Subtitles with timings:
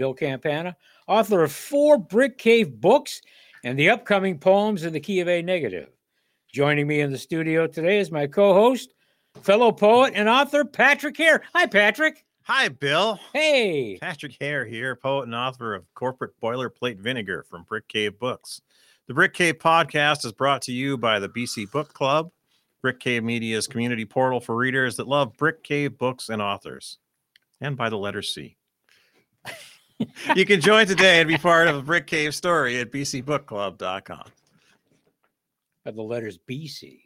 [0.00, 0.74] Bill Campana,
[1.06, 3.20] author of four Brick Cave books
[3.64, 5.90] and the upcoming poems in the key of A negative.
[6.50, 8.94] Joining me in the studio today is my co host,
[9.42, 11.42] fellow poet and author, Patrick Hare.
[11.54, 12.24] Hi, Patrick.
[12.44, 13.20] Hi, Bill.
[13.34, 13.98] Hey.
[14.00, 18.62] Patrick Hare here, poet and author of Corporate Boilerplate Vinegar from Brick Cave Books.
[19.06, 22.30] The Brick Cave podcast is brought to you by the BC Book Club,
[22.80, 26.96] Brick Cave Media's community portal for readers that love Brick Cave books and authors,
[27.60, 28.56] and by the letter C.
[30.36, 34.30] you can join today and be part of a Brick Cave story at bcbookclub.com.
[35.84, 37.00] By the letters BC.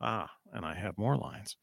[0.00, 1.56] Ah, and I have more lines.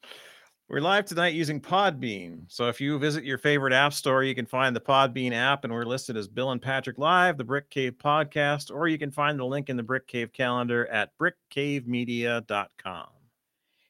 [0.70, 2.46] We're live tonight using Podbean.
[2.48, 5.74] So if you visit your favorite app store, you can find the Podbean app, and
[5.74, 9.38] we're listed as Bill and Patrick Live, the Brick Cave podcast, or you can find
[9.38, 13.08] the link in the Brick Cave calendar at brickcavemedia.com.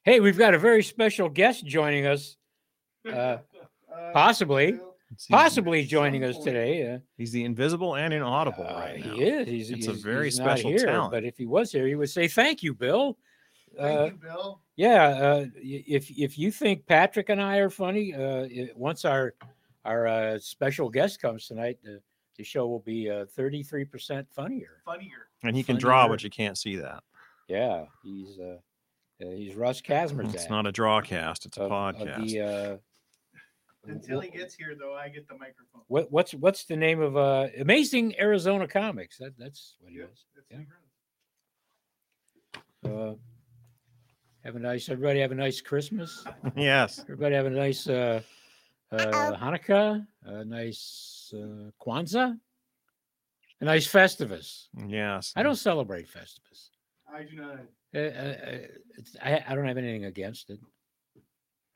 [0.02, 2.36] Hey, we've got a very special guest joining us,
[3.10, 3.38] uh,
[4.12, 4.78] possibly,
[5.30, 6.94] possibly joining us today.
[6.94, 9.14] Uh, He's the invisible and inaudible uh, right now.
[9.14, 9.48] he is.
[9.48, 11.12] He's, It's a very he's special here, talent.
[11.12, 13.16] But if he was here, he would say, "Thank you, Bill."
[13.76, 14.60] Thank Uh, you, Bill.
[14.76, 19.34] Yeah, uh, if if you think Patrick and I are funny, uh, i- once our
[19.84, 22.00] our uh, special guest comes tonight, the,
[22.36, 24.80] the show will be thirty three percent funnier.
[24.84, 25.28] Funnier.
[25.42, 27.02] And he can draw, but you can't see that.
[27.48, 28.56] Yeah, he's uh,
[29.22, 30.34] uh, he's Russ Kazmierczak.
[30.34, 32.28] It's not a draw cast, it's a of- of podcast.
[32.30, 32.76] the, uh,
[33.86, 35.82] Until he gets here, though, I get the microphone.
[35.88, 39.18] what what's what's the name of uh, Amazing Arizona Comics?
[39.18, 40.24] That that's what he Yep, is.
[40.50, 40.56] yeah.
[40.56, 40.66] what
[42.84, 43.14] he runs.
[43.14, 43.14] Uh,
[44.44, 45.20] have a nice everybody.
[45.20, 46.24] Have a nice Christmas.
[46.56, 47.00] yes.
[47.00, 48.20] Everybody have a nice uh,
[48.92, 52.38] uh, Hanukkah, a nice uh, Kwanzaa,
[53.60, 54.68] a nice Festivus.
[54.86, 55.32] Yes.
[55.36, 56.68] I don't celebrate Festivus.
[57.12, 57.58] I do not.
[57.94, 58.58] Uh, uh, uh,
[58.98, 60.58] it's, I, I don't have anything against it.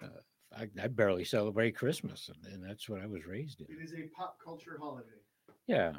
[0.02, 0.08] Uh,
[0.56, 3.66] I, I barely celebrate Christmas, and, and that's what I was raised in.
[3.68, 5.08] It is a pop culture holiday.
[5.66, 5.92] Yeah.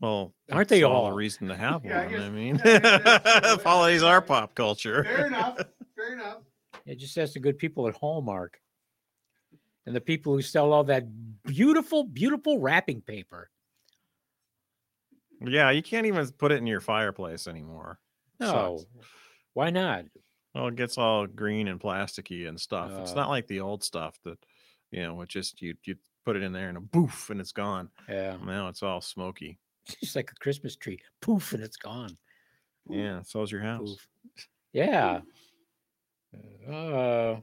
[0.00, 1.08] Well, Aren't they all?
[1.08, 2.14] a reason to have Yeah, one?
[2.14, 3.62] I guess- mean, yeah, yeah, that's true.
[3.64, 5.04] holidays are pop culture.
[5.04, 5.58] Fair enough.
[5.96, 6.38] Fair enough.
[6.86, 8.60] It just ask the good people at Hallmark
[9.86, 11.06] and the people who sell all that
[11.44, 13.50] beautiful, beautiful wrapping paper.
[15.40, 17.98] Yeah, you can't even put it in your fireplace anymore.
[18.40, 18.86] No, Sucks.
[19.54, 20.04] why not?
[20.58, 22.90] Well, it gets all green and plasticky and stuff.
[23.00, 23.14] it's Uh.
[23.14, 24.38] not like the old stuff that,
[24.90, 27.52] you know, it just you you put it in there and a boof and it's
[27.52, 27.90] gone.
[28.08, 29.60] Yeah, Now it's all smoky.
[29.86, 30.98] it's just like a Christmas tree.
[31.20, 32.18] Poof, and it's gone.
[32.88, 33.88] Yeah, so's your house.
[33.88, 34.08] Poof.
[34.72, 35.20] Yeah.
[36.68, 37.36] Uh,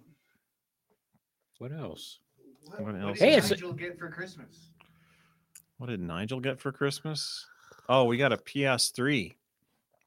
[1.59, 2.19] what else?
[2.65, 4.69] What, What what else did Hey, it's a- Nigel get for Christmas?
[5.77, 7.45] What did Nigel get for Christmas?
[7.87, 9.35] Oh, we got a PS3.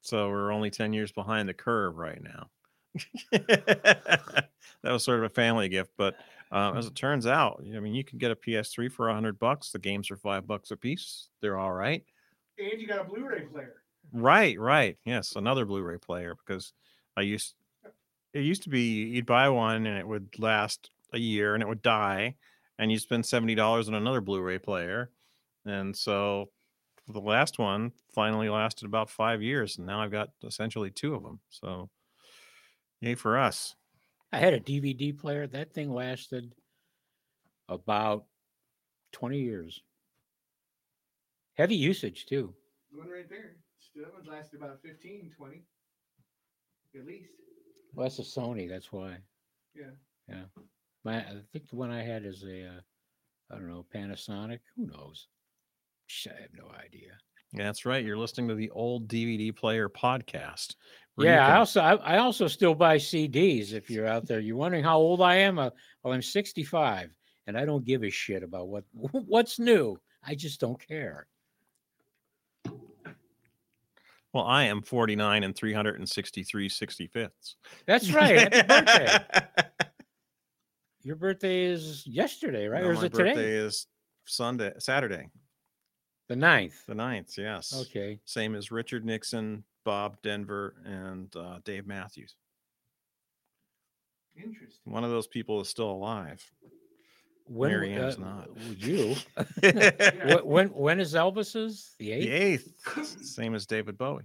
[0.02, 2.50] So we're only 10 years behind the curve right now.
[3.32, 4.49] that
[4.84, 6.16] was sort of a family gift, but
[6.50, 9.38] um, as it turns out, I mean, you can get a PS3 for a hundred
[9.38, 9.71] bucks.
[9.71, 11.28] The games are five bucks a piece.
[11.41, 12.04] They're all right.
[12.59, 13.82] And you got a Blu-ray player.
[14.12, 14.97] Right, right.
[15.04, 16.72] Yes, another Blu-ray player because
[17.16, 17.54] I used
[18.32, 21.69] it used to be you'd buy one and it would last a year and it
[21.69, 22.37] would die
[22.78, 25.10] and you spend seventy dollars on another Blu-ray player.
[25.66, 26.49] And so
[27.09, 31.22] the last one finally lasted about five years, and now I've got essentially two of
[31.22, 31.41] them.
[31.50, 31.91] So
[33.00, 33.75] yay for us.
[34.32, 35.47] I had a DVD player.
[35.47, 36.53] That thing lasted
[37.69, 38.25] about
[39.12, 39.82] 20 years.
[41.54, 42.54] Heavy usage, too.
[42.92, 43.56] The one right there.
[43.81, 45.62] Still, that one's lasted about 15, 20.
[46.94, 47.31] At least.
[47.94, 48.69] Well, that's a Sony.
[48.69, 49.16] That's why.
[49.75, 49.91] Yeah.
[50.28, 50.44] Yeah.
[51.04, 52.81] My, I think the one I had is a, uh,
[53.50, 54.60] I don't know, Panasonic.
[54.76, 55.28] Who knows?
[56.26, 57.12] I have no idea.
[57.53, 58.04] That's right.
[58.04, 60.75] You're listening to the old DVD player podcast.
[61.16, 63.72] Yeah, I also I, I also still buy CDs.
[63.72, 65.58] If you're out there, you're wondering how old I am.
[65.58, 65.70] Uh,
[66.03, 67.10] well, I'm 65,
[67.47, 69.98] and I don't give a shit about what what's new.
[70.25, 71.26] I just don't care.
[74.32, 77.31] well, I am 49 and 363 65ths.
[77.87, 78.50] That's right.
[78.69, 79.19] Birthday.
[81.02, 82.82] Your birthday is yesterday, right?
[82.82, 83.55] No, or is my it birthday today?
[83.55, 83.87] is
[84.26, 85.28] Sunday, Saturday,
[86.28, 86.84] The ninth.
[86.86, 87.75] the ninth, Yes.
[87.88, 88.20] Okay.
[88.25, 92.36] Same as Richard Nixon, Bob Denver, and uh, Dave Matthews.
[94.36, 94.92] Interesting.
[94.92, 96.44] One of those people is still alive.
[97.46, 98.48] When Mary w- Ann's uh, not.
[98.76, 99.16] You.
[100.44, 101.94] when when is Elvis's?
[101.98, 102.69] The eighth.
[102.98, 104.24] eighth, same as David Bowie.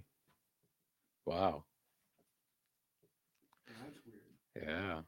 [1.24, 1.64] Wow.
[3.66, 4.68] That's weird.
[4.68, 5.00] Yeah.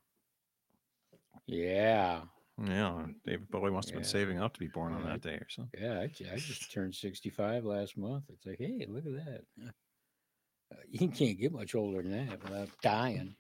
[1.46, 2.20] Yeah.
[2.64, 4.08] Yeah, David Bowie must have been Yeah.
[4.08, 5.78] saving up to be born on that day or something.
[5.82, 8.24] Yeah, I, ju- I just turned 65 last month.
[8.30, 9.42] It's like, hey, look at that.
[10.72, 13.36] Uh, you can't get much older than that without dying.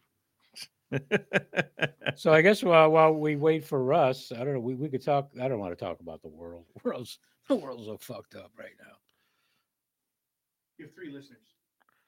[2.16, 4.60] So I guess while while we wait for Russ, I don't know.
[4.60, 5.30] We, we could talk.
[5.42, 6.66] I don't want to talk about the world.
[6.74, 8.94] The world's the world's so fucked up right now.
[10.78, 11.55] You have three listeners.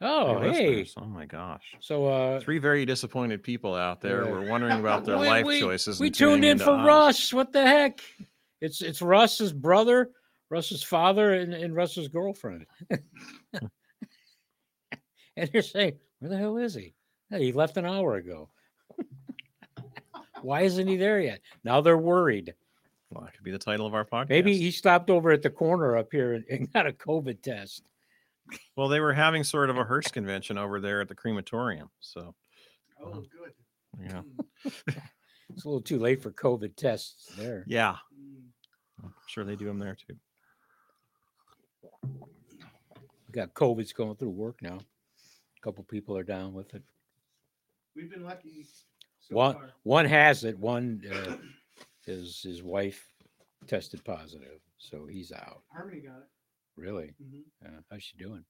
[0.00, 0.68] Oh, Hey, hey.
[0.76, 1.74] listeners, Oh my gosh.
[1.80, 4.30] So uh, Three very disappointed people out there Yeah.
[4.30, 5.98] were wondering about their we- life we- choices.
[5.98, 6.86] we and tuning tuned in into for us.
[6.86, 7.32] Russ.
[7.32, 8.00] What the heck?
[8.60, 10.10] It's it's Russ's brother,
[10.50, 12.66] Russ's father, and, and Russ's girlfriend.
[15.36, 16.94] and you're saying, where the hell is he?
[17.30, 18.48] "Hey, he left an hour ago.
[20.42, 21.40] Why isn't he there yet?
[21.64, 22.54] Now they're worried.
[23.10, 24.28] Well, that could be the title of our podcast.
[24.28, 27.82] Maybe he stopped over at the corner up here and, and got a COVID test.
[28.76, 31.90] Well, they were having sort of a hearse convention over there at the crematorium.
[32.00, 32.34] So,
[33.00, 33.20] Oh, Uh-huh.
[33.30, 33.52] good.
[34.00, 34.22] yeah.
[34.66, 35.02] Mm,
[35.50, 37.64] It's a little too late for COVID tests there.
[37.66, 37.96] Yeah.
[38.14, 38.42] mm.
[39.02, 40.16] I'm sure they do them there too.
[42.02, 44.78] We got COVID's going through work now.
[44.78, 46.82] A couple people are down with it.
[47.94, 48.66] We've been lucky.
[49.20, 49.70] So One far.
[49.82, 50.58] one has it.
[50.58, 51.36] One uh,
[52.06, 53.06] his his wife
[53.66, 55.62] tested positive, so he's out.
[55.72, 56.28] Harmony got it.
[56.78, 57.14] Really?
[57.20, 58.44] hmm Uh, how's she doing?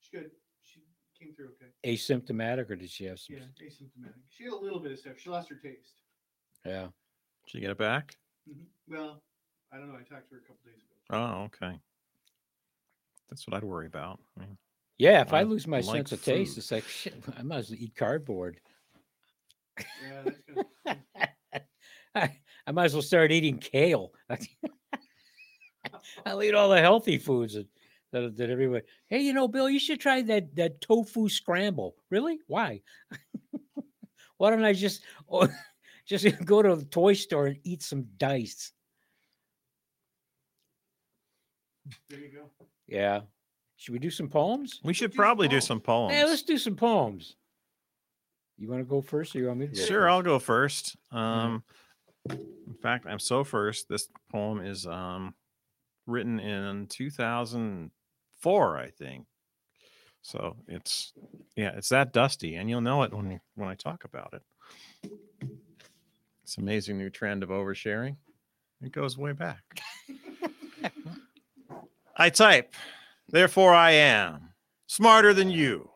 [0.00, 0.30] She's good.
[0.62, 0.80] She
[1.18, 1.94] came through okay.
[1.94, 3.36] Asymptomatic, or did she have some?
[3.36, 4.12] Yeah, asymptomatic.
[4.28, 5.14] She had a little bit of stuff.
[5.18, 5.94] She lost her taste.
[6.66, 6.88] Yeah.
[7.46, 8.14] Did you get it back?
[8.46, 9.22] hmm Well,
[9.72, 9.94] I don't know.
[9.94, 11.18] I talked to her a couple days ago.
[11.18, 11.78] Oh, okay.
[13.30, 14.20] That's what I'd worry about.
[14.36, 14.58] I mean,
[14.98, 15.22] Yeah.
[15.22, 17.14] If I I lose my like sense of taste, it's like shit.
[17.38, 18.60] I might as well eat cardboard.
[19.78, 20.96] Yeah, that's good.
[22.14, 24.12] I, I might as well start eating kale.
[26.26, 27.66] I'll eat all the healthy foods that,
[28.12, 28.84] that, that everybody.
[29.06, 31.96] Hey, you know, Bill, you should try that that tofu scramble.
[32.10, 32.38] Really?
[32.46, 32.82] Why?
[34.38, 35.48] Why don't I just oh,
[36.06, 38.72] just go to the toy store and eat some dice?
[42.08, 42.66] there you go.
[42.86, 43.20] Yeah.
[43.76, 44.80] Should we do some poems?
[44.84, 46.14] we should do probably do some poems.
[46.14, 47.34] Yeah, let's do some poems.
[48.56, 49.74] You want to go first, or you want me to?
[49.74, 50.12] Go Sure, first?
[50.12, 50.96] I'll go first.
[51.10, 51.64] Um,
[52.30, 53.88] in fact, I'm so first.
[53.88, 55.34] This poem is um,
[56.06, 59.26] written in 2004, I think.
[60.22, 61.12] So it's
[61.56, 64.42] yeah, it's that dusty, and you'll know it when when I talk about it.
[66.44, 68.16] This amazing new trend of oversharing.
[68.82, 69.80] It goes way back.
[72.16, 72.74] I type,
[73.28, 74.50] therefore I am
[74.86, 75.88] smarter than you.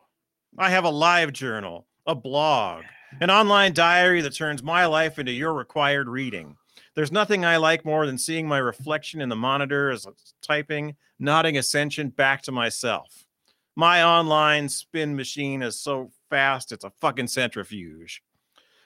[0.57, 2.83] I have a live journal, a blog,
[3.21, 6.57] an online diary that turns my life into your required reading.
[6.97, 10.95] There's nothing I like more than seeing my reflection in the monitor as I'm typing,
[11.19, 13.27] nodding ascension back to myself.
[13.75, 18.23] My online spin machine is so fast, it's a fucking centrifuge.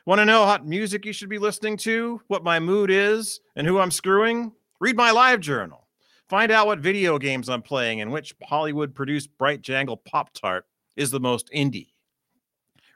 [0.06, 3.66] Want to know what music you should be listening to, what my mood is, and
[3.66, 4.52] who I'm screwing?
[4.82, 5.88] Read my live journal.
[6.28, 10.66] Find out what video games I'm playing and which Hollywood produced Bright Jangle Pop Tart
[10.98, 11.91] is the most indie.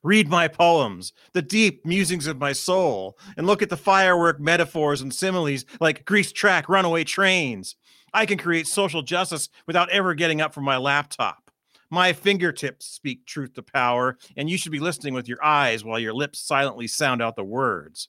[0.05, 5.01] Read my poems, the deep musings of my soul, and look at the firework metaphors
[5.01, 7.75] and similes like grease track runaway trains.
[8.13, 11.49] I can create social justice without ever getting up from my laptop.
[11.89, 15.97] My fingertips speak truth to power, and you should be listening with your eyes while
[15.97, 18.07] your lips silently sound out the words.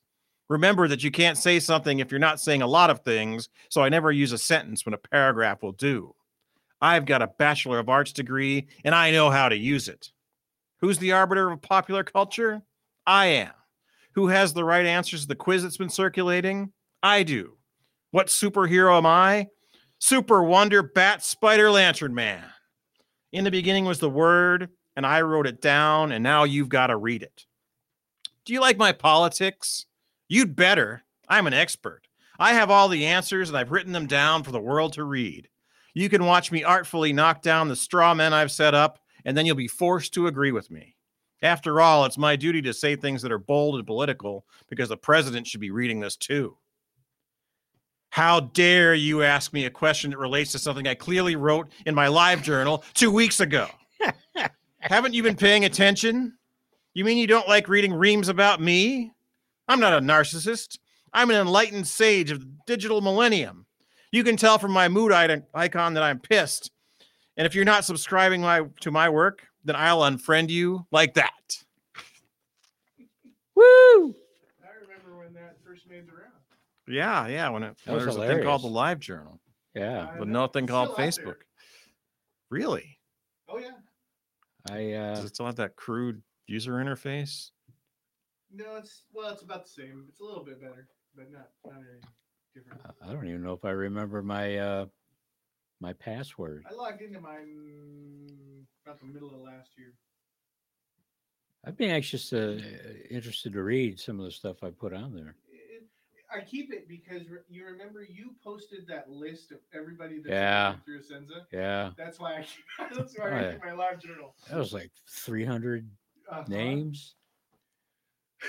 [0.51, 3.81] Remember that you can't say something if you're not saying a lot of things, so
[3.81, 6.15] I never use a sentence when a paragraph will do.
[6.79, 10.13] I've got a Bachelor of Arts degree, and I know how to use it.
[10.81, 12.63] Who's the arbiter of popular culture?
[13.07, 13.53] I am.
[14.13, 16.73] Who has the right answers to the quiz that's been circulating?
[17.03, 17.57] I do.
[18.11, 19.49] What superhero am I?
[19.99, 22.45] Super Wonder Bat Spider Lantern Man.
[23.33, 26.89] In the beginning was the word, and I wrote it down, and now you've got
[26.89, 27.45] to read it.
[28.45, 29.87] Do you like my politics?
[30.29, 31.03] You'd better.
[31.29, 32.03] I'm an expert.
[32.39, 35.49] I have all the answers, and I've written them down for the world to read.
[35.95, 39.45] You can watch me artfully knock down the straw men I've set up, and then
[39.45, 40.95] you'll be forced to agree with me.
[41.43, 44.97] After all, it's my duty to say things that are bold and political because the
[44.97, 46.57] president should be reading this too.
[48.11, 51.95] How dare you ask me a question that relates to something I clearly wrote in
[51.95, 53.67] my live journal two weeks ago?
[54.79, 56.39] Haven't you been paying attention?
[56.95, 59.13] You mean you don't like reading reams about me?
[59.69, 60.79] I'm not a narcissist.
[61.13, 63.67] I'm an enlightened sage of the digital millennium.
[64.13, 66.71] You can tell from my mood icon- that I'm pissed.
[67.37, 71.59] And if you're not subscribing my, to my work, then I'll unfriend you like that.
[73.55, 73.65] Woo!
[73.65, 76.33] I remember when that first made the round.
[76.89, 77.49] Yeah, yeah.
[77.49, 78.69] When, it, when was there's a thing called the.
[78.69, 79.41] Live Journal,
[79.75, 80.11] Yeah.
[80.19, 80.43] But know.
[80.43, 81.25] no thing called still out there.
[81.27, 81.37] Facebook.
[82.51, 82.99] Really?
[83.49, 83.71] Oh yeah.
[84.71, 87.51] I uh Does it still have that crude user interface?
[88.53, 90.05] No, it's well, it's about the same.
[90.09, 92.01] It's a little bit better, but not not any
[92.55, 92.81] different.
[93.03, 94.87] I don't even know if I remember my uh
[95.81, 96.65] my password.
[96.71, 99.93] I logged into mine about the middle of last year.
[101.65, 102.61] I've been anxious, uh,
[103.11, 105.35] interested to read some of the stuff I put on there.
[105.51, 105.89] It-
[106.33, 110.77] I keep it because re- you remember you posted that list of everybody that's Yeah.
[110.85, 111.47] through Senza.
[111.53, 113.53] Yeah, That's why I keep, that's why Oh, I yeah.
[113.53, 114.35] keep my live journal.
[114.49, 115.89] that was like 300
[116.29, 116.45] Uh-huh.
[116.49, 117.15] names.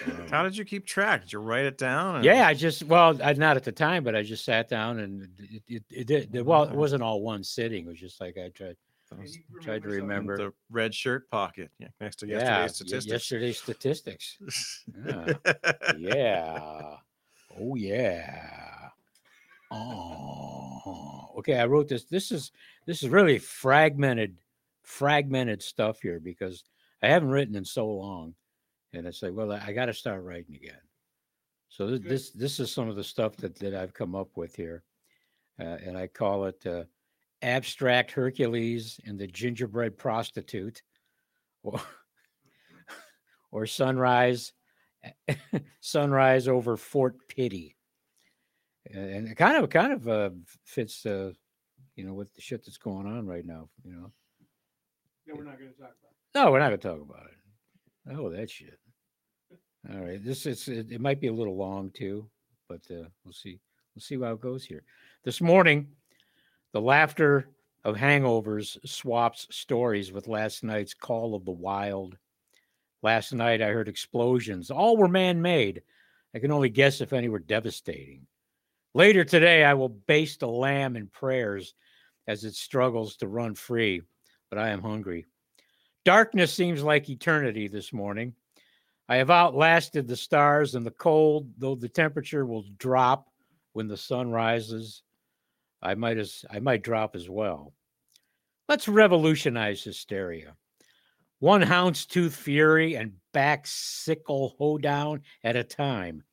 [0.06, 1.22] Um, How did you keep track?
[1.22, 2.17] Did you write it down?
[2.17, 5.00] and- Yeah, I just well, I, not at the time, but I just sat down
[5.00, 6.36] and it it, it did.
[6.36, 7.86] it- Well, it wasn't all one sitting.
[7.86, 8.75] It was just like I tried.
[9.62, 10.36] Tried to remember.
[10.38, 13.12] The red shirt pocket yeah, next to Yeah, yesterday's y- statistics.
[13.12, 14.84] yesterday's statistics.
[15.06, 15.34] Yeah.
[15.98, 16.96] yeah.
[17.60, 18.89] Oh yeah.
[19.72, 21.34] Oh.
[21.39, 22.06] Okay, I wrote this.
[22.06, 22.51] This is
[22.86, 24.38] this is really fragmented,
[24.84, 26.63] fragmented stuff here because
[27.01, 28.34] I haven't written in so long,
[28.94, 30.79] and it's like, well, I got to start writing again.
[31.70, 34.56] So this, this this is some of the stuff that that I've come up with
[34.56, 34.84] here,
[35.60, 36.84] uh, and I call it uh,
[37.41, 40.82] abstract Hercules and the gingerbread prostitute,
[41.63, 41.79] or
[43.51, 44.53] or sunrise
[45.82, 47.75] sunrise over Fort Pity.
[48.89, 50.29] And it kind of kind of uh,
[50.63, 51.32] fits uh,
[51.96, 54.12] you know with the shit that's going on right now, you know.
[55.27, 56.44] No, we're not going to talk about.
[56.46, 57.37] No, we're not gonna talk about it.
[58.12, 58.80] Oh, that shit.
[59.92, 62.30] All right, this is it, it might be a little long too,
[62.68, 63.60] but uh, we'll see.
[63.96, 64.84] We'll see how it goes here.
[65.24, 65.88] This morning,
[66.74, 67.50] the laughter
[67.84, 72.18] of hangovers swaps stories with last night's call of the wild.
[73.02, 74.70] Last night, I heard explosions.
[74.70, 75.82] All were man-made.
[76.36, 78.28] I can only guess if any were devastating.
[78.94, 81.74] Later today, I will baste a lamb in prayers
[82.28, 84.02] as it struggles to run free,
[84.50, 85.26] but I am hungry.
[86.08, 88.34] Darkness seems like eternity this morning.
[89.10, 93.28] I have outlasted the stars and the cold, though the temperature will drop
[93.74, 95.04] when the sun rises.
[95.82, 97.74] I might as I might drop as well.
[98.70, 100.56] Let's revolutionize hysteria.
[101.40, 106.24] One houndstooth fury and back sickle hoedown at a time.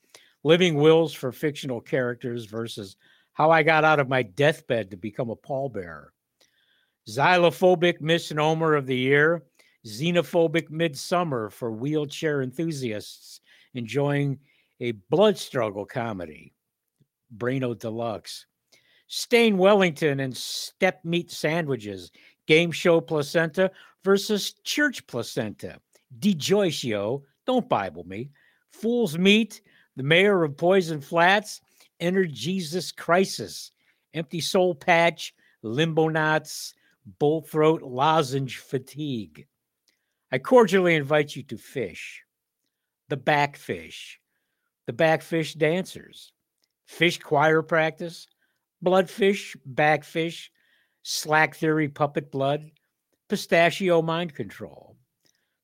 [0.45, 2.97] Living wills for fictional characters versus
[3.33, 6.11] how I got out of my deathbed to become a pallbearer.
[7.09, 9.43] Xylophobic misnomer of the year
[9.87, 13.41] xenophobic midsummer for wheelchair enthusiasts
[13.75, 14.39] enjoying
[14.81, 16.55] a blood struggle comedy.
[17.37, 18.47] Brano Deluxe.
[19.07, 22.11] Stain Wellington and step meat sandwiches.
[22.47, 23.71] Game show placenta
[24.03, 25.79] versus church placenta.
[26.19, 28.31] DiGiorgio, don't Bible me.
[28.73, 29.61] Fool's Meat,
[29.97, 31.61] the mayor of Poison Flats,
[32.01, 33.71] Enter Jesus Crisis.
[34.15, 36.75] Empty Soul Patch, Limbo Knots,
[37.21, 39.47] Bullthroat Lozenge Fatigue.
[40.35, 42.25] I cordially invite you to fish.
[43.09, 44.19] The backfish,
[44.85, 46.33] the backfish dancers,
[46.87, 48.27] fish choir practice,
[48.85, 50.51] bloodfish, backfish,
[51.05, 52.73] slack theory puppet blood,
[53.29, 54.97] pistachio mind control.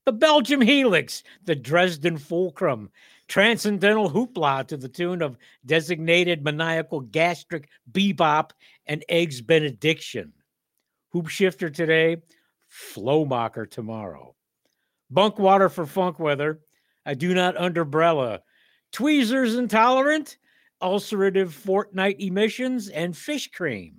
[0.07, 2.91] The Belgium Helix, the Dresden Fulcrum,
[3.27, 5.37] transcendental hoopla to the tune of
[5.67, 8.53] designated maniacal gastric bebop
[8.87, 10.33] and eggs benediction.
[11.09, 12.19] Hoop shifter today,
[12.69, 14.37] flow mocker tomorrow.
[15.11, 16.61] Bunk water for funk weather.
[17.05, 18.41] I do not underbrella.
[18.93, 20.37] Tweezers intolerant,
[20.83, 23.97] ulcerative fortnight emissions, and fish cream.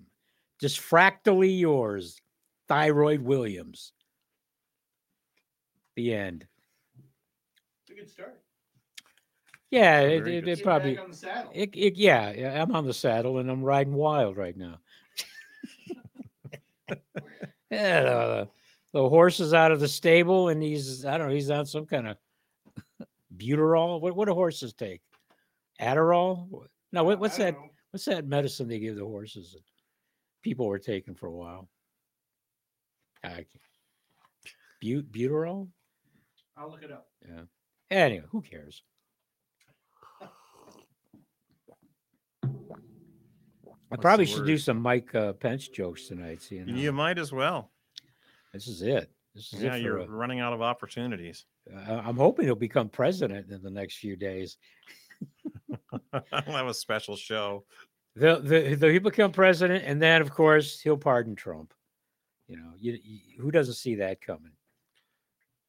[0.62, 2.22] Dysfractally yours,
[2.68, 3.94] Thyroid Williams.
[5.96, 6.48] The end.
[7.84, 8.40] It's a good start.
[9.72, 10.98] Yeah, it, it, it probably.
[10.98, 11.48] on the.
[11.54, 14.80] It, it, yeah, yeah, I'm on the saddle and I'm riding wild right now.
[17.72, 18.46] yeah,
[18.94, 21.66] the, the horse is out of the stable and he's I don't know he's on
[21.66, 22.18] some kind of
[23.36, 24.00] buterol.
[24.02, 25.02] What what do horses take?
[25.82, 26.48] Adderall?
[26.92, 27.54] No, what, what's that?
[27.54, 27.70] know.
[27.92, 29.64] What's that medicine they give the horses that
[30.42, 31.68] people were taking for a while?
[33.24, 33.48] I can't-
[34.82, 35.68] But, buterol?
[36.58, 37.08] I'll look it up.
[37.28, 37.42] Yeah.
[37.90, 38.82] Anyway, who cares?
[43.92, 46.42] I probably should do some Mike uh, Pence jokes tonight.
[46.42, 47.72] See, You might as well.
[48.54, 49.12] This is it.
[49.34, 51.46] This is Yeah, it you're a- uh, running out of opportunities.
[51.74, 54.58] I- I'm hoping he'll become president in the next few days.
[56.14, 57.66] I'll have a special show.
[58.16, 61.74] The the the he'll become president, and then of course he'll pardon Trump.
[62.48, 64.52] You know, you, you, who doesn't see that coming?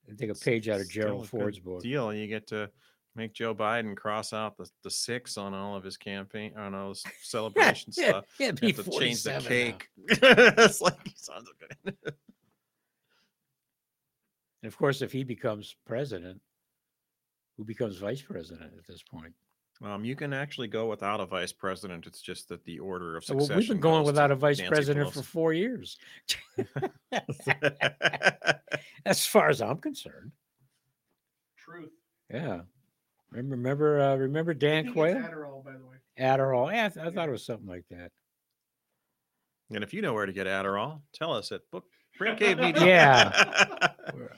[0.09, 1.83] And take a page out of Gerald Ford's book.
[1.83, 2.13] Deal.
[2.13, 2.69] You get to
[3.15, 6.89] make Joe Biden cross out the, the six on all of his campaign on all
[6.89, 8.25] his celebration yeah, stuff.
[8.41, 9.89] yeah, be have to change the 47 cake.
[10.09, 11.49] it's like he sounds
[11.85, 11.95] good.
[14.63, 16.41] And of course, if he becomes president,
[17.57, 19.35] who becomes vice president at this point?
[19.83, 22.07] Um, you can actually go without a vice president.
[22.07, 23.57] It's just that the order of Well, succession.
[23.59, 25.99] we've been going without a vice Nancy president for four years,
[29.05, 30.31] as far as I'm concerned.
[31.59, 31.91] Truth.
[32.31, 32.61] Yeah.
[33.33, 35.17] Remember, remember, uh, remember I Dan think Quayle?
[35.17, 35.97] it's Adderall, by the way.
[36.21, 36.73] Adderall.
[36.73, 38.13] Yeah, I, th- I thought it was something like that.
[39.75, 41.85] And if you know where to get Adderall, tell us at Book
[42.19, 42.85] Brick Cave Media.
[42.87, 43.89] Yeah.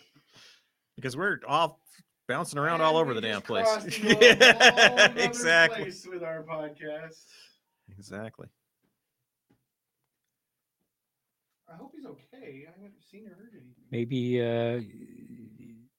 [0.97, 1.81] because we're all
[2.29, 3.67] bouncing around all over the damn place.
[3.67, 5.83] crossed into a whole yeah, exactly.
[5.83, 7.25] place With our podcast.
[7.99, 8.47] Exactly.
[11.69, 12.65] I hope he's okay.
[12.67, 13.75] I haven't seen or heard anything.
[13.91, 14.81] Maybe, uh,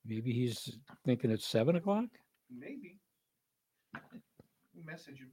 [0.05, 2.05] maybe he's thinking it's seven o'clock.
[2.49, 2.99] Maybe.
[4.85, 5.31] Message him.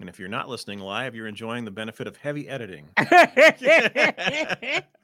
[0.00, 2.88] And if you're not listening live, you're enjoying the benefit of heavy editing.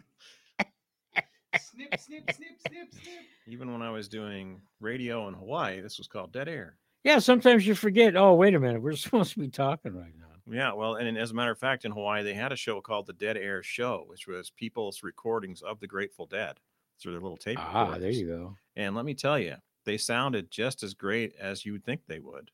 [1.61, 3.19] Snip, snip, snip, snip, snip.
[3.47, 6.77] Even when I was doing radio in Hawaii, this was called dead air.
[7.05, 8.17] yeah, sometimes you forget.
[8.17, 10.27] Oh, wait a minute, we're supposed to be talking right now.
[10.51, 13.07] Yeah, well, and as a matter of fact, in Hawaii, they had a show called
[13.07, 16.59] the Dead Air Show, which was people's recordings of the Grateful Dead
[17.01, 17.59] through their little tape.
[17.61, 18.57] Ah, there you go.
[18.77, 19.55] And let me tell you,
[19.85, 22.51] they sounded just as great as you would think they would.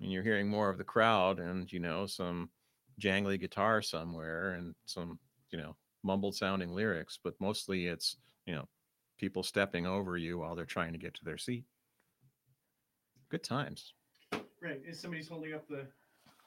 [0.00, 2.50] And you're hearing more of the crowd and, you know, some
[3.00, 5.18] jangly guitar somewhere and some,
[5.50, 8.16] you know, mumbled sounding lyrics, but mostly it's,
[8.46, 8.68] you know,
[9.18, 11.64] people stepping over you while they're trying to get to their seat.
[13.28, 13.94] Good times,
[14.60, 14.80] Right.
[14.86, 15.86] And somebody's holding up the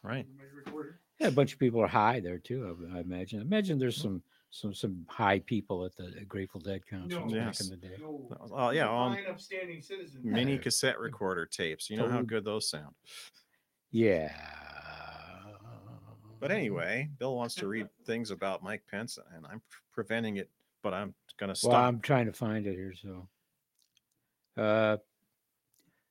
[0.03, 0.25] right?
[0.55, 0.99] recorder.
[1.19, 2.77] Yeah, a bunch of people are high there too.
[2.93, 3.39] I, I imagine.
[3.39, 4.21] I imagine there's some
[4.51, 7.61] some some high people at the Grateful Dead concerts back Yes.
[7.61, 7.95] in the day.
[7.99, 8.29] No.
[8.51, 10.21] Oh, yeah, um, Fine, upstanding citizen.
[10.23, 11.89] Mini cassette recorder tapes.
[11.89, 12.95] You know how good those sound.
[13.91, 14.31] Yeah.
[16.39, 19.61] But anyway, Bill wants to read things about Mike Pence, and I'm
[19.93, 20.49] preventing it,
[20.83, 21.71] but I'm going to stop.
[21.71, 22.93] Well, I'm trying to find it here.
[22.93, 23.27] So,
[24.61, 24.97] uh,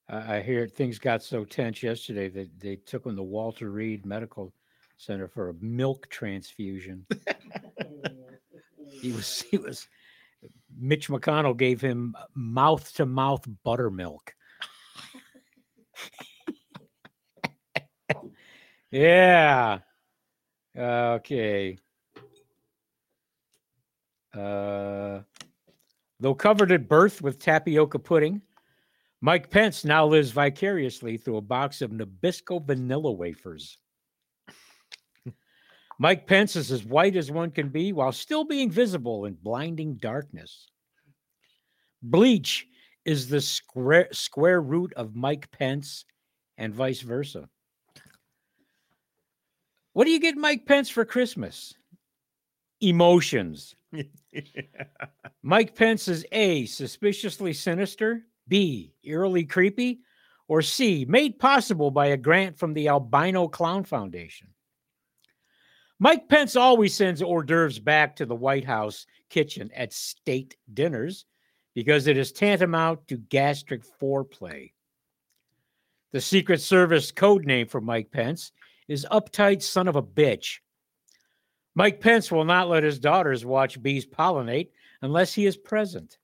[0.08, 4.06] I I hear things got so tense yesterday that they took him to Walter Reed
[4.06, 4.52] Medical
[4.96, 7.06] Center for a milk transfusion.
[9.04, 9.86] He was he was.
[10.78, 14.34] Mitch McConnell gave him mouth to mouth buttermilk.
[18.90, 19.80] yeah.
[20.76, 21.78] Okay.
[24.32, 25.20] Uh,
[26.18, 28.42] though covered at birth with tapioca pudding,
[29.20, 33.78] Mike Pence now lives vicariously through a box of Nabisco vanilla wafers.
[35.98, 39.94] Mike Pence is as white as one can be while still being visible in blinding
[39.94, 40.66] darkness.
[42.02, 42.66] Bleach
[43.04, 46.04] is the square, square root of Mike Pence
[46.58, 47.48] and vice versa.
[49.94, 51.72] What do you get Mike Pence for Christmas?
[52.80, 53.76] Emotions.
[55.42, 60.00] Mike Pence is A, suspiciously sinister, B, eerily creepy,
[60.48, 64.48] or C, made possible by a grant from the Albino Clown Foundation.
[66.00, 71.24] Mike Pence always sends hors d'oeuvres back to the White House kitchen at state dinners
[71.72, 74.72] because it is tantamount to gastric foreplay.
[76.10, 78.50] The Secret Service code name for Mike Pence
[78.88, 80.58] is uptight son of a bitch.
[81.74, 84.70] Mike Pence will not let his daughters watch bees pollinate
[85.02, 86.18] unless he is present.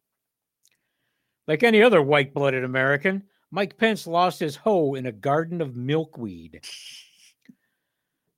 [1.48, 5.74] Like any other white blooded American, Mike Pence lost his hoe in a garden of
[5.74, 6.64] milkweed.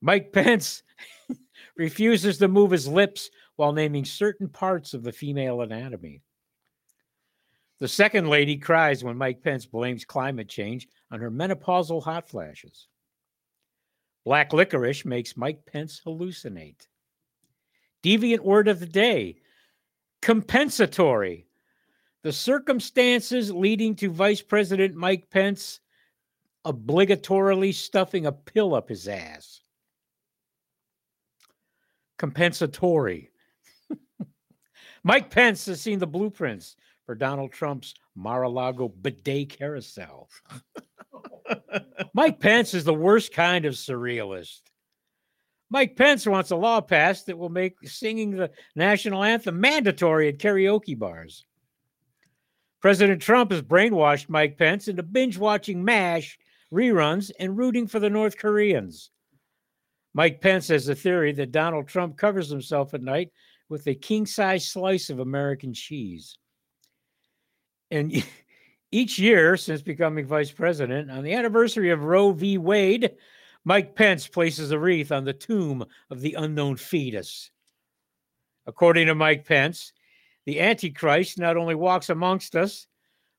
[0.01, 0.83] Mike Pence
[1.77, 6.23] refuses to move his lips while naming certain parts of the female anatomy.
[7.79, 12.89] The second lady cries when Mike Pence blames climate change on her menopausal hot flashes.
[14.25, 16.87] Black licorice makes Mike Pence hallucinate.
[18.03, 19.37] Deviant word of the day
[20.21, 21.47] compensatory.
[22.23, 25.81] The circumstances leading to Vice President Mike Pence
[26.65, 29.61] obligatorily stuffing a pill up his ass.
[32.19, 33.31] Compensatory.
[35.03, 40.29] Mike Pence has seen the blueprints for Donald Trump's Mar a Lago bidet carousel.
[42.15, 44.61] Mike Pence is the worst kind of surrealist.
[45.71, 50.39] Mike Pence wants a law passed that will make singing the national anthem mandatory at
[50.39, 51.47] karaoke bars.
[52.83, 56.39] President Trump has brainwashed Mike Pence into binge watching MASH
[56.73, 59.11] reruns and rooting for the North Koreans.
[60.15, 63.31] Mike Pence has a theory that Donald Trump covers himself at night
[63.69, 66.39] with a king size slice of American cheese.
[67.91, 68.13] And
[68.93, 72.59] each year since becoming vice president, on the anniversary of Roe v.
[72.59, 73.17] Wade,
[73.65, 77.51] Mike Pence places a wreath on the tomb of the unknown fetus.
[78.67, 79.93] According to Mike Pence,
[80.45, 82.87] the Antichrist not only walks amongst us,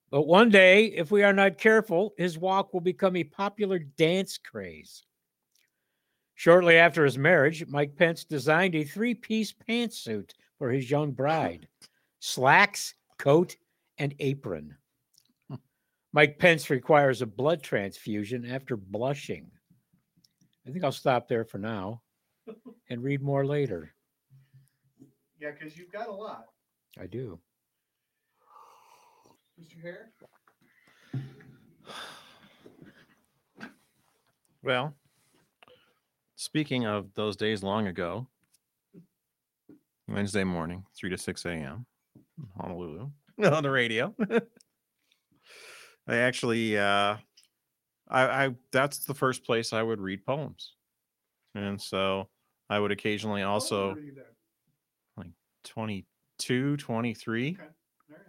[0.10, 4.38] but one day, if we are not careful, his walk will become a popular dance
[4.38, 5.06] craze.
[6.36, 11.68] Shortly after his marriage, Mike Pence designed a three piece pantsuit for his young bride,
[12.20, 13.56] slacks, coat,
[13.98, 14.76] and apron.
[16.14, 19.50] Mike Pence requires a blood transfusion after blushing.
[20.66, 22.04] I think I'll stop there for now
[22.90, 23.94] and read more later.
[25.40, 26.46] Yeah, because you've got a lot,
[27.00, 27.40] I do.
[29.60, 29.82] Mr.
[29.82, 30.12] Hare.
[34.62, 34.96] Well,
[36.36, 38.28] speaking of those days long ago,
[40.08, 41.86] Wednesday morning, 3 to 6 a.m.,
[42.58, 43.10] Honolulu,
[43.44, 44.16] on the radio.
[46.08, 47.18] I actually, uh,
[48.10, 50.74] I, I, that's the first place I would read poems.
[51.56, 52.30] And so
[52.70, 54.00] I would occasionally also
[55.18, 55.24] you
[55.64, 57.50] 22, 23.
[57.52, 57.64] Okay.
[58.10, 58.20] Right.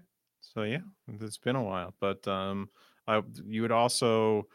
[0.41, 0.79] So yeah,
[1.21, 2.69] it's been a while, but um,
[3.07, 4.47] I you would also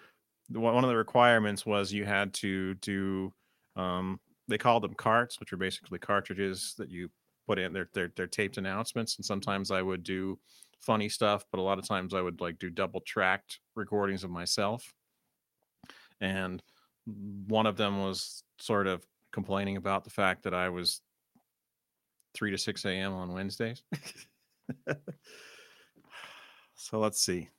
[0.49, 3.33] one one of the requirements was you had to do
[3.75, 7.09] um they called them carts, which are basically cartridges that you
[7.47, 7.73] put in.
[7.73, 10.39] They're they're, they're taped announcements, and sometimes I would do
[10.81, 14.29] funny stuff, but a lot of times I would like do double tracked recordings of
[14.29, 14.93] myself.
[16.21, 16.61] And
[17.47, 21.01] one of them was sort of complaining about the fact that I was
[22.33, 23.13] three to six a.m.
[23.13, 23.83] on Wednesdays.
[26.81, 27.49] So let's see.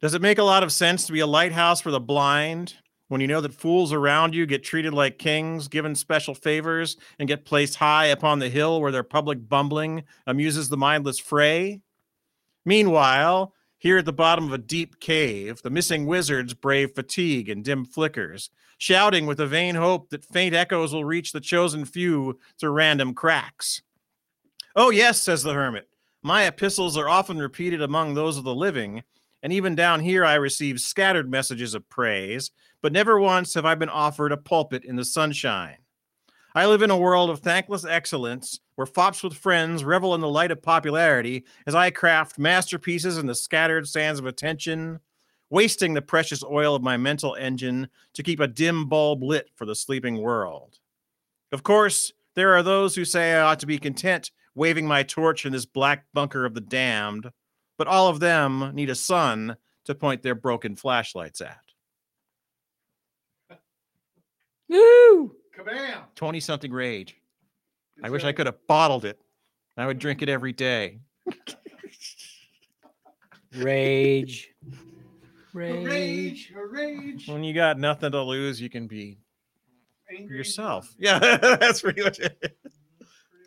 [0.00, 2.74] Does it make a lot of sense to be a lighthouse for the blind
[3.12, 7.28] when you know that fools around you get treated like kings, given special favors, and
[7.28, 11.82] get placed high upon the hill where their public bumbling amuses the mindless fray?
[12.64, 17.62] Meanwhile, here at the bottom of a deep cave, the missing wizards brave fatigue and
[17.62, 18.48] dim flickers,
[18.78, 23.12] shouting with a vain hope that faint echoes will reach the chosen few through random
[23.12, 23.82] cracks.
[24.74, 25.86] Oh, yes, says the hermit.
[26.22, 29.02] My epistles are often repeated among those of the living,
[29.42, 33.74] and even down here I receive scattered messages of praise, but never once have I
[33.74, 35.78] been offered a pulpit in the sunshine.
[36.54, 40.28] I live in a world of thankless excellence where fops with friends revel in the
[40.28, 45.00] light of popularity as I craft masterpieces in the scattered sands of attention,
[45.48, 49.64] wasting the precious oil of my mental engine to keep a dim bulb lit for
[49.64, 50.78] the sleeping world.
[51.52, 55.46] Of course, there are those who say I ought to be content waving my torch
[55.46, 57.30] in this black bunker of the damned,
[57.78, 61.71] but all of them need a sun to point their broken flashlights at.
[64.72, 65.36] Woo!
[65.56, 66.04] Kabam!
[66.14, 67.16] 20 something rage.
[67.98, 69.20] I That's wish I could have bottled it.
[69.76, 71.00] I would drink it every day.
[73.54, 74.50] Rage.
[75.52, 75.86] Rage.
[75.86, 77.28] rage, rage.
[77.28, 79.18] When you got nothing to lose, you can be
[80.10, 80.94] Angry yourself.
[80.98, 82.38] Yeah, that's pretty much it.
[82.40, 82.54] Pretty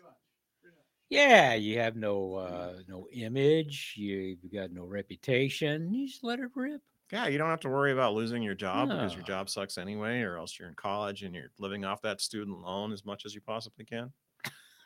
[0.04, 0.14] much.
[0.62, 0.84] Pretty much.
[1.10, 5.92] Yeah, you have no uh no image, you've got no reputation.
[5.92, 6.82] You just let it rip.
[7.12, 10.22] Yeah, you don't have to worry about losing your job because your job sucks anyway,
[10.22, 13.34] or else you're in college and you're living off that student loan as much as
[13.34, 14.12] you possibly can.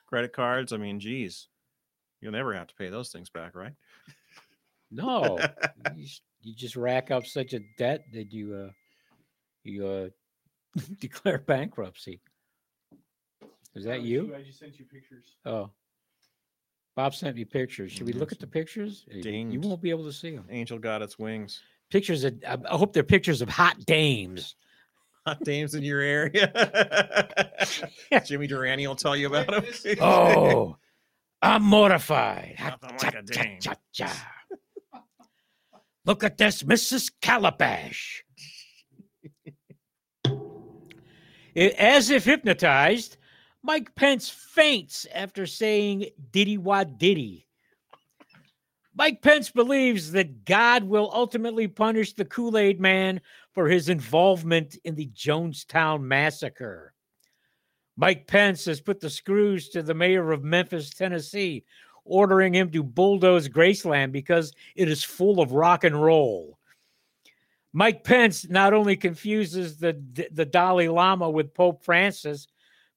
[0.06, 1.48] Credit cards, I mean, geez,
[2.20, 3.72] you'll never have to pay those things back, right?
[4.90, 5.38] No.
[5.96, 6.06] you,
[6.42, 8.70] you just rack up such a debt that you uh
[9.64, 10.09] you uh
[11.00, 12.20] declare bankruptcy.
[13.74, 14.35] Is that you?
[14.37, 15.37] I just sent you pictures.
[15.46, 15.70] Oh.
[16.96, 17.92] Bob sent me pictures.
[17.92, 19.06] Should we look at the pictures?
[19.11, 20.44] Uh, You won't be able to see them.
[20.50, 21.62] Angel got its wings.
[21.90, 24.55] Pictures of, I I hope they're pictures of hot dames.
[25.26, 26.50] Hot dames in your area.
[28.24, 29.64] Jimmy Durante will tell you about them.
[30.00, 30.76] Oh,
[31.42, 32.57] I'm mortified.
[32.59, 33.61] Nothing cha- like a dame.
[33.61, 34.26] cha- cha.
[36.07, 37.12] Look at this, Mrs.
[37.20, 38.24] Calabash.
[40.26, 43.16] I- As if hypnotized,
[43.62, 47.46] Mike Pence faints after saying diddy wah diddy.
[49.01, 53.23] Mike Pence believes that God will ultimately punish the Kool Aid man
[53.55, 56.93] for his involvement in the Jonestown massacre.
[57.97, 61.65] Mike Pence has put the screws to the mayor of Memphis, Tennessee,
[62.05, 66.59] ordering him to bulldoze Graceland because it is full of rock and roll.
[67.73, 69.99] Mike Pence not only confuses the,
[70.31, 72.49] the Dalai Lama with Pope Francis,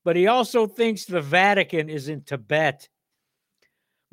[0.04, 2.90] but he also thinks the Vatican is in Tibet.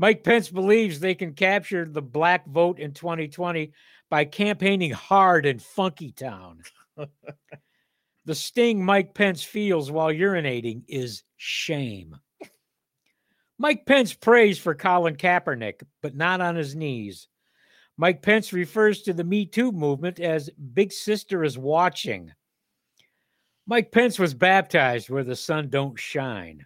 [0.01, 3.71] Mike Pence believes they can capture the black vote in 2020
[4.09, 6.63] by campaigning hard in Funky Town.
[8.25, 12.17] the sting Mike Pence feels while urinating is shame.
[13.59, 17.29] Mike Pence prays for Colin Kaepernick, but not on his knees.
[17.99, 22.33] Mike Pence refers to the Me Too movement as Big Sister is watching.
[23.67, 26.65] Mike Pence was baptized where the sun don't shine.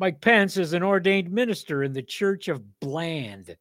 [0.00, 3.54] Mike Pence is an ordained minister in the Church of Bland.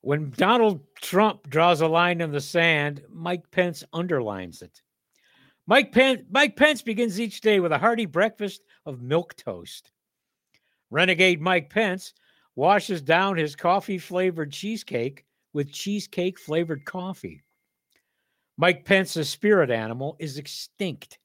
[0.00, 4.80] When Donald Trump draws a line in the sand, Mike Pence underlines it.
[5.66, 9.90] Mike Pence, Mike Pence begins each day with a hearty breakfast of milk toast.
[10.90, 12.14] Renegade Mike Pence
[12.56, 17.42] washes down his coffee flavored cheesecake with cheesecake flavored coffee.
[18.56, 21.18] Mike Pence's spirit animal is extinct.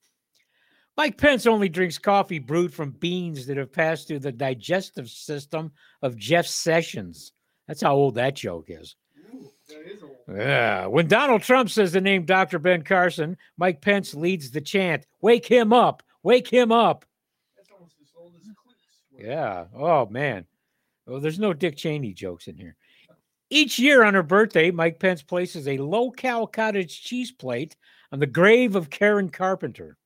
[0.95, 5.71] Mike Pence only drinks coffee brewed from beans that have passed through the digestive system
[6.01, 7.33] of Jeff Sessions.
[7.67, 8.95] That's how old that joke is.
[9.33, 10.03] Ooh, that is.
[10.27, 10.85] Yeah.
[10.85, 12.59] When Donald Trump says the name Dr.
[12.59, 17.05] Ben Carson, Mike Pence leads the chant, Wake him up, wake him up.
[17.57, 18.47] That's almost as old as.
[19.17, 19.65] Yeah.
[19.75, 20.45] Oh, man.
[21.07, 22.75] Well, there's no Dick Cheney jokes in here.
[23.49, 27.75] Each year on her birthday, Mike Pence places a low cal cottage cheese plate
[28.11, 29.97] on the grave of Karen Carpenter.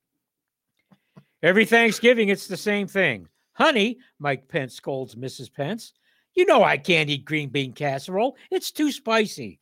[1.47, 3.29] Every Thanksgiving, it's the same thing.
[3.53, 5.49] Honey, Mike Pence scolds Mrs.
[5.49, 5.93] Pence.
[6.35, 8.35] You know I can't eat green bean casserole.
[8.51, 9.61] It's too spicy.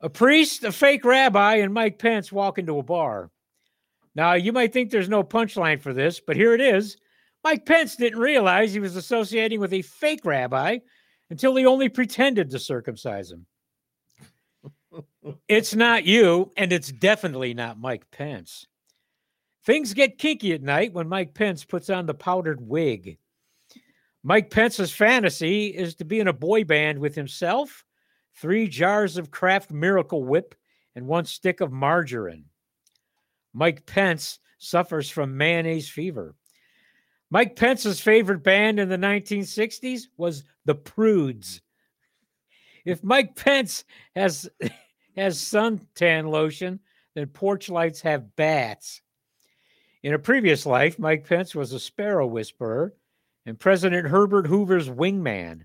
[0.00, 3.32] A priest, a fake rabbi, and Mike Pence walk into a bar.
[4.14, 6.96] Now, you might think there's no punchline for this, but here it is.
[7.42, 10.78] Mike Pence didn't realize he was associating with a fake rabbi
[11.28, 13.46] until he only pretended to circumcise him.
[15.48, 18.68] it's not you, and it's definitely not Mike Pence.
[19.64, 23.18] Things get kinky at night when Mike Pence puts on the powdered wig.
[24.22, 27.84] Mike Pence's fantasy is to be in a boy band with himself,
[28.34, 30.54] three jars of Kraft Miracle Whip,
[30.94, 32.44] and one stick of margarine.
[33.52, 36.34] Mike Pence suffers from mayonnaise fever.
[37.30, 41.60] Mike Pence's favorite band in the 1960s was the Prudes.
[42.84, 44.48] If Mike Pence has
[45.16, 46.80] has suntan lotion,
[47.14, 49.00] then porch lights have bats.
[50.04, 52.92] In a previous life, Mike Pence was a sparrow whisperer
[53.46, 55.62] and President Herbert Hoover's wingman.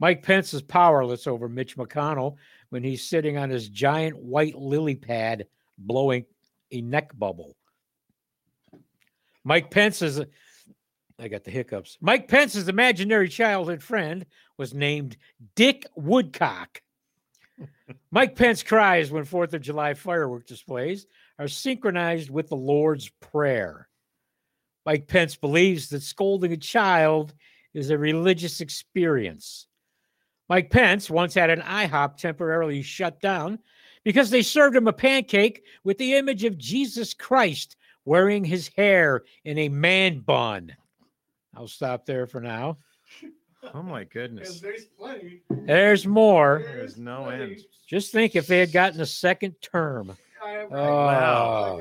[0.00, 2.34] Mike Pence is powerless over Mitch McConnell
[2.70, 5.46] when he's sitting on his giant white lily pad
[5.78, 6.24] blowing
[6.72, 7.54] a neck bubble.
[9.44, 10.20] Mike Pence is,
[11.20, 11.98] I got the hiccups.
[12.00, 14.26] Mike Pence's imaginary childhood friend
[14.58, 15.16] was named
[15.54, 16.82] Dick Woodcock.
[18.10, 21.06] Mike Pence cries when 4th of July firework displays
[21.40, 23.88] are synchronized with the Lord's Prayer.
[24.84, 27.32] Mike Pence believes that scolding a child
[27.72, 29.66] is a religious experience.
[30.50, 33.58] Mike Pence once had an IHOP temporarily shut down
[34.04, 39.22] because they served him a pancake with the image of Jesus Christ wearing his hair
[39.44, 40.76] in a man bun.
[41.56, 42.76] I'll stop there for now.
[43.74, 44.58] Oh my goodness.
[44.58, 45.42] there's plenty.
[45.50, 46.62] There's more.
[46.64, 47.58] There's no end.
[47.86, 50.16] Just think if they had gotten a second term.
[50.42, 51.76] I, I, Wow.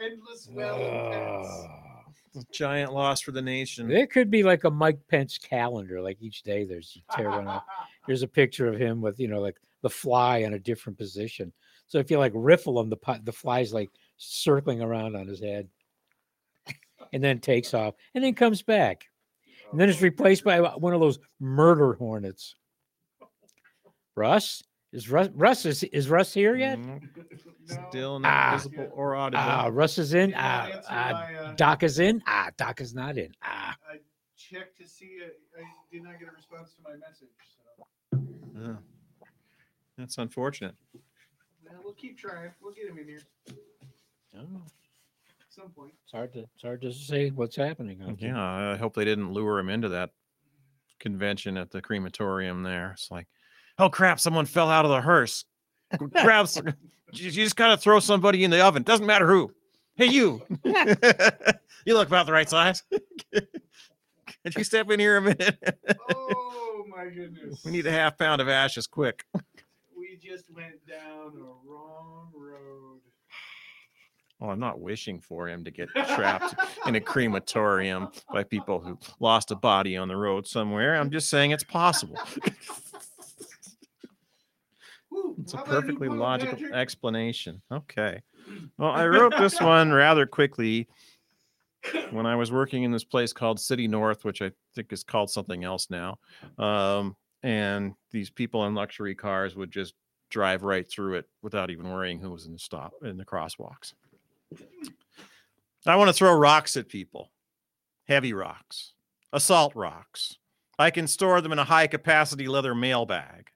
[0.00, 1.46] Like endless well of.
[1.46, 3.88] Uh, Giant loss for the nation.
[3.88, 6.00] there could be like a Mike Pence calendar.
[6.00, 7.66] Like each day, there's you tear one up.
[8.06, 11.52] Here's a picture of him with you know like the fly in a different position.
[11.88, 15.68] So if you like riffle him, the the fly's like circling around on his head,
[17.12, 19.08] and then takes off, and then comes back,
[19.72, 22.54] and then it's replaced by one of those murder hornets.
[24.14, 26.78] Russ is Russ Russ is is Russ here yet?
[26.78, 27.08] Mhm.
[27.70, 27.86] No.
[27.88, 28.56] Still not Ah.
[28.56, 29.44] visible or audible.
[29.46, 30.30] Ah, Russ is in.
[30.30, 32.20] Did not Ah, answer ah, my, uh, Doc is in.
[32.26, 33.32] Ah, Doc is not in.
[33.44, 33.98] Ah, I
[34.36, 35.04] checked to see.
[35.22, 35.38] it.
[35.56, 37.28] I did not get a response to my message.
[38.10, 38.76] So Yeah.
[39.96, 40.74] That's unfortunate.
[41.64, 42.50] well, we'll keep trying.
[42.60, 43.20] We'll get him in here
[44.36, 45.92] oh, at some point.
[46.02, 48.02] it's hard to it's hard to say what's happening.
[48.02, 48.20] out.
[48.20, 50.10] Yeah, I hope they didn't lure him into that
[50.98, 52.90] convention at the crematorium there.
[52.92, 53.28] It's like,
[53.80, 55.44] oh crap, someone fell out of the hearse.
[55.98, 56.60] Grab, s-
[57.12, 58.82] you you just gotta throw somebody in the oven.
[58.82, 59.52] Doesn't matter who.
[59.96, 60.42] Hey, you.
[60.64, 62.82] you look about the right size.
[63.32, 65.58] Could you step in here a minute?
[66.14, 67.62] Oh my goodness.
[67.64, 69.24] we need a half pound of ashes quick.
[69.98, 73.00] We just went down a wrong road.
[74.38, 76.54] Well, I'm not wishing for him to get trapped
[76.86, 80.96] in a crematorium by people who lost a body on the road somewhere.
[80.96, 82.16] I'm just saying it's possible.
[85.40, 86.72] It's a how perfectly logical Patrick?
[86.72, 87.62] explanation.
[87.72, 88.22] Okay.
[88.78, 90.88] Well, I wrote this one rather quickly
[92.10, 95.30] when I was working in this place called City North, which I think is called
[95.30, 96.18] something else now.
[96.58, 99.94] Um, and these people in luxury cars would just
[100.30, 103.92] drive right through it without even worrying who was in the stop in the crosswalks.
[105.86, 107.30] I want to throw rocks at people,
[108.08, 108.94] heavy rocks,
[109.32, 110.38] assault rocks.
[110.78, 113.50] I can store them in a high capacity leather mail bag.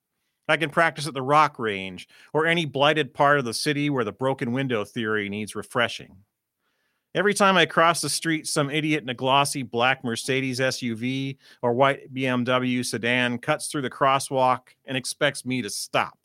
[0.48, 4.04] I can practice at the rock range or any blighted part of the city where
[4.04, 6.16] the broken window theory needs refreshing.
[7.14, 11.72] Every time I cross the street, some idiot in a glossy black Mercedes SUV or
[11.72, 16.18] white BMW sedan cuts through the crosswalk and expects me to stop.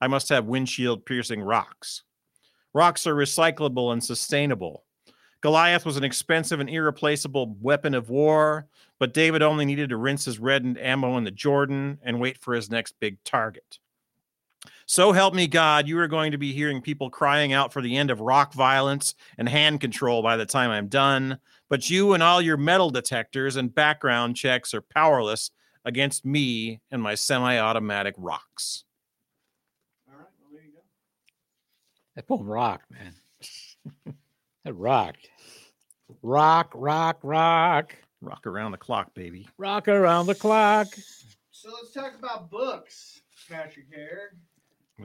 [0.00, 2.02] I must have windshield piercing rocks.
[2.74, 4.84] Rocks are recyclable and sustainable.
[5.40, 8.68] Goliath was an expensive and irreplaceable weapon of war,
[9.00, 12.54] but David only needed to rinse his reddened ammo in the Jordan and wait for
[12.54, 13.78] his next big target.
[14.84, 17.96] So help me God, you are going to be hearing people crying out for the
[17.96, 21.38] end of rock violence and hand control by the time I'm done.
[21.70, 25.50] But you and all your metal detectors and background checks are powerless
[25.86, 28.84] against me and my semi automatic rocks.
[30.08, 30.26] All right.
[30.42, 30.80] Well, there you go.
[32.16, 33.14] That poem rocked, man.
[34.64, 35.30] that rocked.
[36.22, 37.96] Rock, rock, rock.
[38.20, 39.48] Rock around the clock, baby.
[39.56, 40.88] Rock around the clock.
[41.50, 44.34] So let's talk about books, Patrick Hare.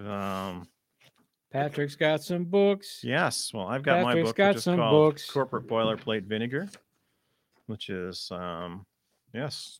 [0.05, 0.67] Um,
[1.51, 2.99] Patrick's got some books.
[3.03, 3.51] yes.
[3.53, 5.29] Well, I've got my Patrick's book, got which is some called books.
[5.29, 6.67] Corporate Boilerplate Vinegar,
[7.67, 8.85] which is, um,
[9.33, 9.79] yes,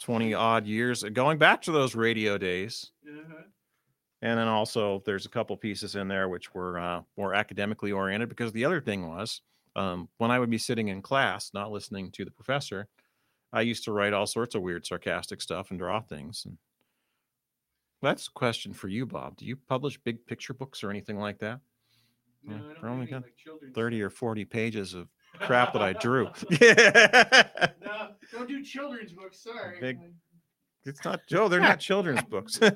[0.00, 2.90] 20 odd years going back to those radio days.
[3.08, 3.42] Uh-huh.
[4.22, 8.28] And then also there's a couple pieces in there which were uh, more academically oriented
[8.28, 9.42] because the other thing was
[9.76, 12.88] um, when I would be sitting in class, not listening to the professor,
[13.52, 16.42] I used to write all sorts of weird, sarcastic stuff and draw things.
[16.44, 16.58] And
[18.02, 19.36] that's a question for you, Bob.
[19.36, 21.60] Do you publish big picture books or anything like that?
[22.42, 25.08] No, Yeah, I don't only any, got like 30 or 40 pages of
[25.40, 26.28] crap that I drew.
[26.60, 27.68] yeah.
[27.84, 29.38] No, don't do children's books.
[29.42, 29.78] Sorry.
[29.80, 29.98] Big-
[30.84, 32.58] It's not Joe, they're not children's books.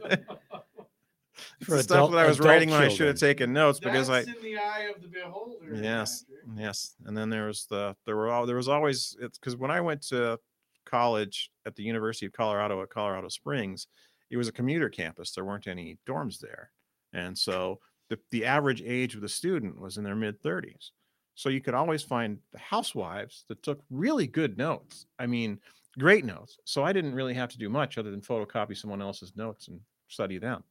[1.62, 4.10] For the stuff that I was adult writing when I should have taken notes because
[4.10, 5.74] I in the eye of the beholder.
[5.74, 6.29] Yes, Patrick.
[6.57, 6.94] Yes.
[7.07, 9.81] And then there was the there were all there was always it's because when I
[9.81, 10.38] went to
[10.87, 13.87] college at the University of Colorado at Colorado Springs,
[14.31, 15.33] it was a commuter campus.
[15.33, 16.70] There weren't any dorms there,
[17.12, 20.92] and so the the average age of the student was in their mid thirties.
[21.35, 25.07] So you could always find the housewives that took really good notes.
[25.18, 25.59] I mean,
[25.98, 26.59] great notes.
[26.64, 29.81] So I didn't really have to do much other than photocopy someone else's notes and
[30.09, 30.62] study them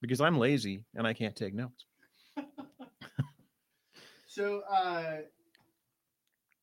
[0.00, 1.84] because I'm lazy and I can't take notes.
[4.38, 5.16] So, uh,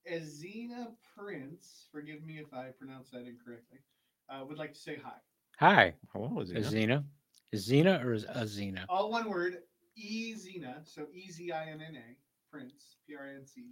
[0.09, 3.79] Azina Prince, forgive me if I pronounce that incorrectly,
[4.29, 5.17] uh, would like to say hi.
[5.59, 7.03] Hi, Hello, is Azina.
[7.53, 8.85] Azina or is Azina?
[8.88, 9.57] All one word,
[9.97, 12.15] E Zina, so E Z I N N A,
[12.49, 13.63] Prince, P R I N C E.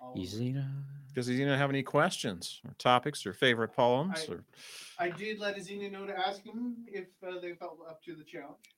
[0.00, 0.28] all one word.
[0.28, 0.70] Azina.
[1.16, 4.24] Does he have any questions or topics or favorite poems?
[4.28, 4.44] I- or
[5.00, 8.22] I did let Azina know to ask him if uh, they felt up to the
[8.22, 8.76] challenge.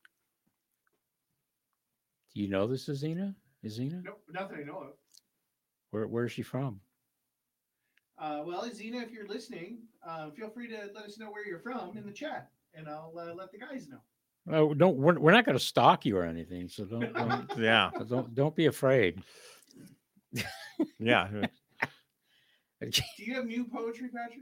[2.34, 2.88] Do you know this
[3.64, 3.92] Azina?
[3.92, 4.04] Azina?
[4.04, 4.92] Nope, nothing I know of.
[5.90, 6.80] Where where is she from?
[8.18, 11.58] Uh, well, Azina, if you're listening, uh, feel free to let us know where you're
[11.58, 14.00] from in the chat, and I'll uh, let the guys know.
[14.50, 17.90] Oh, don't we're, we're not going to stalk you or anything, so don't don't, yeah,
[18.08, 19.22] don't don't be afraid.
[20.98, 21.28] yeah.
[22.80, 24.40] Do you have new poetry, Patrick?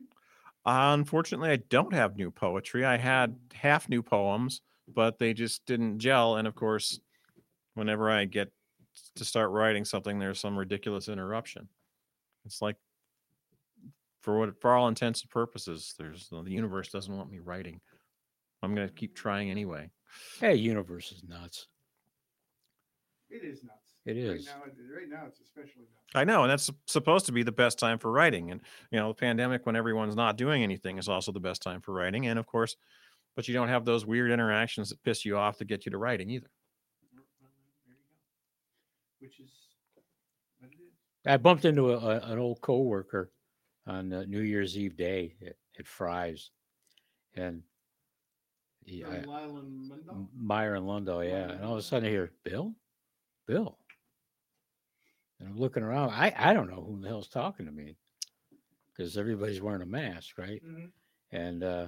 [0.65, 2.85] Unfortunately, I don't have new poetry.
[2.85, 6.37] I had half new poems, but they just didn't gel.
[6.37, 7.01] And of course,
[7.75, 8.53] whenever I get
[9.17, 11.69] to start writing something, there's some ridiculous interruption.
[12.45, 12.77] It's like,
[14.21, 17.81] for what, for all intents and purposes, there's the universe doesn't want me writing.
[18.63, 19.91] I'm gonna keep trying anyway.
[20.41, 21.69] hey, universe is nuts.
[23.31, 23.95] It is nuts.
[24.07, 24.47] It is.
[24.47, 26.13] Right now, right now, it's especially nuts.
[26.15, 28.51] I know, and that's supposed to be the best time for writing.
[28.51, 31.81] And you know, the pandemic when everyone's not doing anything is also the best time
[31.81, 32.27] for writing.
[32.27, 32.77] And of course,
[33.37, 35.99] but you don't have those weird interactions that piss you off to get you to
[35.99, 36.51] writing either.
[39.21, 39.35] There you go.
[39.37, 39.51] Which is
[40.61, 40.93] what it is.
[41.27, 43.31] I bumped into a, a, an old coworker
[43.87, 46.51] on uh, New Year's Eve day at, at Fry's,
[47.35, 47.63] and
[48.85, 50.11] he, I, From Lyle and Mundell?
[50.15, 51.51] M- Meyer and Lundo, yeah.
[51.53, 52.75] And all of a sudden I hear, Bill?
[53.47, 53.79] Bill.
[55.41, 56.11] And I'm looking around.
[56.11, 57.97] I, I don't know who the hell's talking to me
[58.97, 60.63] because everybody's wearing a mask, right?
[60.67, 60.91] Mhm.
[61.31, 61.87] And, uh,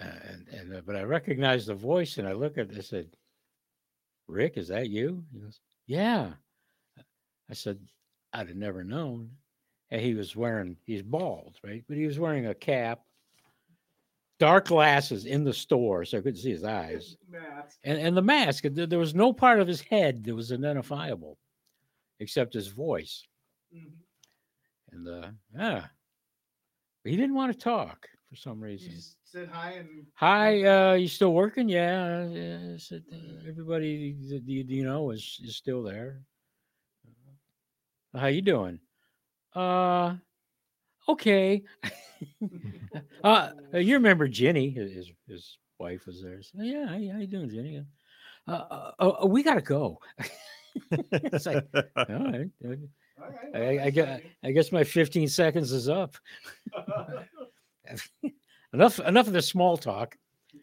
[0.00, 2.76] uh, and, and, uh, but I recognize the voice and I look at it.
[2.78, 3.08] I said,
[4.28, 5.24] Rick, is that you?
[5.32, 6.32] He goes, Yeah.
[7.48, 7.78] I said,
[8.32, 9.30] I'd have never known.
[9.90, 11.84] And he was wearing, he's bald, right?
[11.88, 13.00] But he was wearing a cap,
[14.40, 17.16] dark glasses in the store, so I couldn't see his eyes.
[17.28, 17.72] Matt.
[17.84, 21.38] And, and the mask, there there was no part of his head that was identifiable
[22.18, 23.24] except his voice.
[23.74, 23.92] Mhm.
[24.92, 25.86] And uh, yeah,
[27.02, 28.90] but he didn't want to talk for some You reason.
[28.92, 31.68] just said hi and Hi, uh, you still working?
[31.68, 32.74] Yeah, yeah.
[32.74, 36.22] I said, "Uh, everybody that you, you know is is still there.
[38.14, 38.80] How you doing?
[39.54, 40.16] Uh,
[41.08, 41.62] okay.
[43.24, 44.70] uh, you remember Jenny?
[44.70, 46.42] His his wife was there.
[46.42, 47.84] So, yeah, how, you- how you doing, Jenny?
[48.48, 49.98] Uh, uh, uh, we gotta go.
[51.12, 52.48] it's like, all right.
[52.64, 52.68] uh,
[53.20, 54.20] All right, I, I, guess.
[54.44, 56.16] I guess my 15 seconds is up.
[58.72, 60.16] enough enough of the small talk.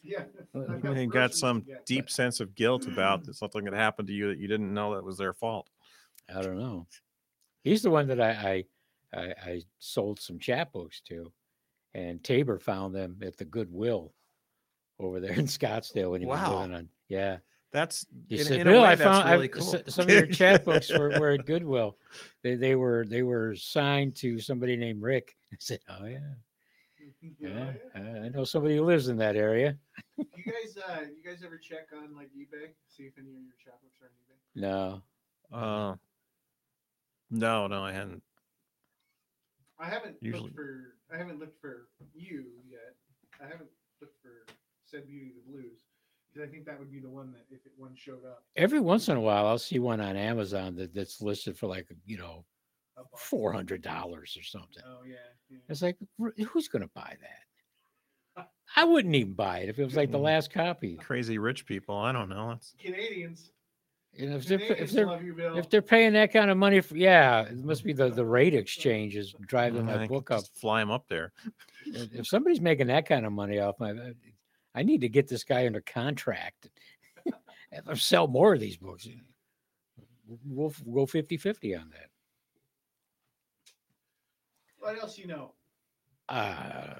[0.04, 0.24] yeah.
[0.56, 4.08] Uh, I've got You got some deep but- sense of guilt about something that happened
[4.10, 5.70] to you that you didn't know that was their fault.
[6.34, 6.88] I don't know.
[7.64, 8.66] He's the one that I
[9.14, 11.32] I, I, I sold some chapbooks to,
[11.94, 14.14] and Tabor found them at the Goodwill
[15.00, 16.60] over there in Scottsdale when he was Wow.
[16.60, 16.90] living on.
[17.10, 17.38] Yeah,
[17.72, 19.76] That's he in, said, in a "Bill, way, I found really cool.
[19.76, 21.98] s- some of your chapbooks were, were at Goodwill.
[22.42, 26.20] They they were they were signed to somebody named Rick." I said, "Oh yeah,
[27.40, 29.78] yeah, I I know somebody who lives in that area."
[30.18, 33.56] You guys, uh, you guys ever check on like eBay, see if any of your
[33.64, 34.62] chapbooks are on eBay?
[34.62, 35.02] No,
[35.58, 35.96] Uh,
[37.32, 38.22] no, no, I hadn't.
[39.80, 40.96] I haven't Usually- looked for.
[41.14, 42.96] I haven't looked for you yet.
[43.42, 43.70] I haven't
[44.02, 44.46] looked for
[44.86, 45.80] said Beauty of the Blues
[46.32, 48.44] because I think that would be the one that if it one showed up.
[48.56, 51.88] every once in a while I'll see one on Amazon that, that's listed for like
[52.06, 52.53] you know up on-
[53.18, 54.84] four hundred dollars or something.
[54.86, 55.16] Oh yeah.
[55.50, 55.58] yeah.
[55.70, 55.98] It's like,
[56.48, 58.48] who's going to buy that?
[58.76, 60.24] I wouldn't even buy it if it was like the Mm.
[60.24, 60.96] last copy.
[60.96, 61.96] Crazy rich people.
[61.96, 62.52] I don't know.
[62.52, 63.52] It's, Canadians.
[64.16, 65.58] You know, if they're, if they're love you, Bill.
[65.58, 68.54] if they're paying that kind of money for, yeah, it must be the the rate
[68.54, 70.41] exchange is driving that book up.
[70.41, 71.34] just Fly them up there.
[71.88, 73.94] If if somebody's making that kind of money off my,
[74.76, 76.70] I need to get this guy under contract.
[77.72, 79.08] if I sell more of these books,
[80.46, 82.10] we'll f- go 50-50 on that.
[84.84, 85.54] What else you know?
[86.30, 86.96] Uh,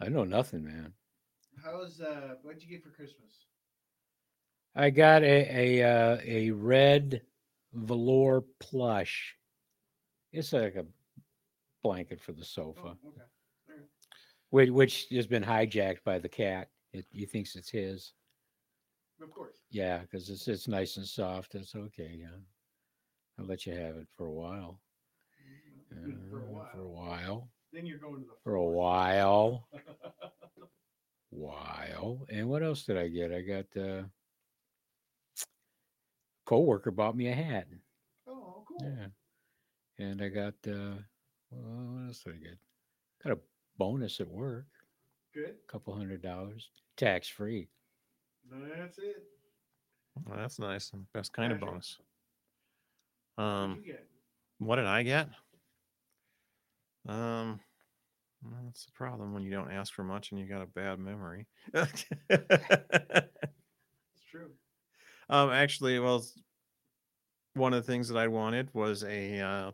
[0.00, 0.92] I know nothing, man.
[1.64, 2.34] How's uh?
[2.42, 3.46] What'd you get for Christmas?
[4.74, 7.22] I got a a uh, a red
[7.72, 9.36] velour plush.
[10.32, 10.86] It's like a
[11.82, 13.80] blanket for the Oh, sofa, okay.
[14.50, 16.68] which, which has been hijacked by the cat.
[16.92, 18.12] It, he thinks it's his.
[19.22, 19.56] Of course.
[19.70, 21.54] Yeah, because it's it's nice and soft.
[21.54, 22.16] It's okay.
[22.20, 22.38] Yeah,
[23.38, 24.80] I'll let you have it for a while.
[25.90, 26.70] Good for a while.
[26.72, 27.48] For a while.
[27.72, 29.68] Then you're going to the For a while.
[31.30, 32.26] While.
[32.30, 33.32] And what else did I get?
[33.32, 34.04] I got uh
[36.46, 37.66] coworker bought me a hat.
[38.26, 38.78] oh, cool.
[38.82, 39.06] Yeah.
[40.04, 40.96] And I got uh
[41.50, 42.58] well, what else did I get?
[43.22, 43.38] Got a
[43.76, 44.66] bonus at work,
[45.34, 45.56] Good.
[45.68, 47.68] a couple hundred dollars, tax free.
[48.50, 49.22] That's it.
[50.24, 50.90] Well, that's nice.
[51.12, 51.70] Best kind of Patrick.
[51.72, 51.98] bonus.
[53.36, 54.06] What'd Um, you get?
[54.58, 55.28] what did I get?
[57.06, 57.60] Um,
[58.42, 60.98] well, that's the problem when you don't ask for much and you got a bad
[61.00, 61.48] memory.
[64.14, 64.58] It's true.
[65.28, 66.24] um, actually, well,
[67.54, 69.72] one of the things that I wanted was a uh,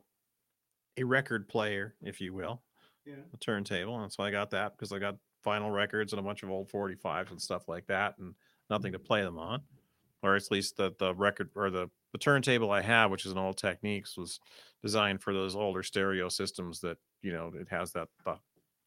[0.97, 2.65] a record player, if you will,
[3.05, 3.25] Yeah.
[3.35, 6.43] a turntable, and so I got that because I got vinyl records and a bunch
[6.43, 8.35] of old 45s and stuff like that, and
[8.71, 9.65] nothing to play them on,
[10.23, 13.39] or at least the the record or the the turntable I have, which is an
[13.39, 14.39] old Technics, was
[14.85, 18.37] designed for those older stereo systems that you know it has that the,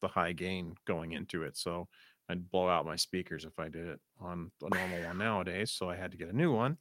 [0.00, 1.54] the high gain going into it.
[1.58, 1.88] So
[2.30, 5.72] I'd blow out my speakers if I did it on a normal one nowadays.
[5.72, 6.78] So I had to get a new one.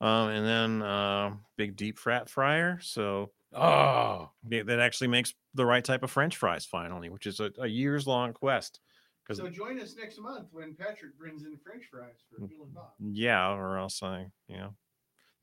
[0.00, 2.78] Um, and then uh, big deep frat fryer.
[2.80, 7.50] So Oh, that actually makes the right type of French fries finally, which is a,
[7.58, 8.78] a years long quest.
[9.24, 12.48] Because So join us next month when Patrick brings in French fries for Mm.
[12.48, 12.92] Bill and Bob.
[13.12, 14.74] yeah, or else I, you know,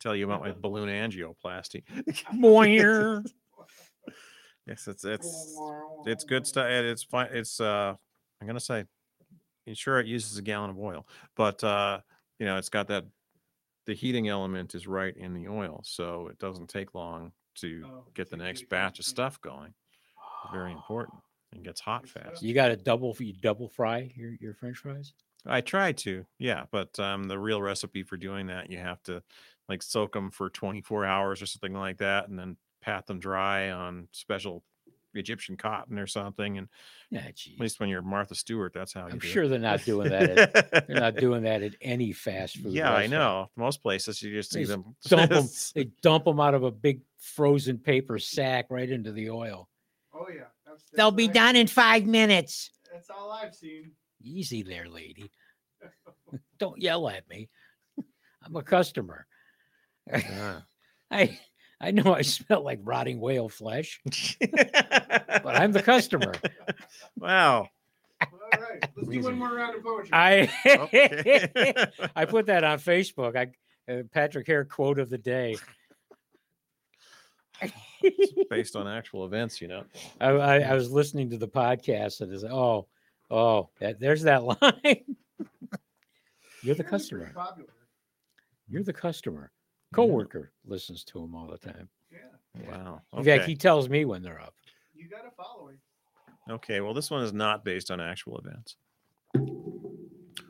[0.06, 1.84] tell you about my balloon angioplasty.
[2.36, 3.26] boing.
[4.68, 5.58] yes, it's it's
[6.06, 6.68] it's good stuff.
[6.68, 7.30] It's fine.
[7.32, 7.95] It's uh,
[8.39, 8.86] I'm gonna say,
[9.74, 11.99] sure, it uses a gallon of oil, but uh,
[12.39, 13.06] you know, it's got that
[13.88, 18.03] the heating element is right in the oil, so it doesn't take long to Oh,
[18.14, 19.74] get the next get it batch of stuff going.
[20.51, 21.18] Very important
[21.53, 22.43] and gets hot fast.
[22.43, 25.14] You got to double you double fry your, your French fries?
[25.47, 29.22] I try to, yeah, but um, the real recipe for doing that, you have to
[29.70, 33.72] like soak them for 24 hours or something like that, and then pat them dry
[33.72, 34.63] on special
[35.13, 36.57] Egyptian cotton or something.
[36.57, 36.68] And
[37.09, 39.47] Yeah, at least when you're Martha Stewart, that's how you I'm do sure it.
[39.47, 40.38] they're not doing that.
[40.38, 42.74] At, they're not doing that at any fast food.
[42.74, 43.49] yeah, I know.
[43.55, 45.47] Most places you just see them Dump them.
[45.74, 49.70] They dump them out of a big frozen paper sack right into the oil.
[50.13, 50.41] Oh yeah.
[50.66, 52.72] That's, that's They'll be I've done in five minutes.
[52.91, 53.91] That's all I've seen.
[54.22, 55.32] Easy there, lady.
[56.59, 57.49] Don't yell at me.
[58.43, 59.26] I'm a customer.
[60.08, 60.62] Yeah.
[61.12, 61.39] I
[61.82, 66.34] I know I smell like rotting whale flesh, but I'm the customer.
[67.20, 67.70] wow.
[68.22, 68.84] All right.
[68.95, 70.10] Let's do one more round of poetry.
[70.14, 71.86] I Okay.
[72.16, 73.36] I put that on Facebook.
[73.36, 75.58] I uh, Patrick Hare quote of the day.
[78.49, 79.84] Based on actual events, you know.
[80.20, 82.88] I, I, I was listening to the podcast and it's oh
[83.30, 85.16] oh that, there's that line.
[86.64, 87.32] You're the customer.
[88.68, 89.51] You're the customer.
[89.97, 90.07] Yeah.
[90.07, 91.89] Coworker listens to him all the time.
[92.11, 92.69] Yeah.
[92.69, 93.01] Wow.
[93.13, 94.55] In fact, he tells me when they're up.
[94.93, 95.77] You got a following.
[96.49, 98.75] Okay, well, this one is not based on actual events.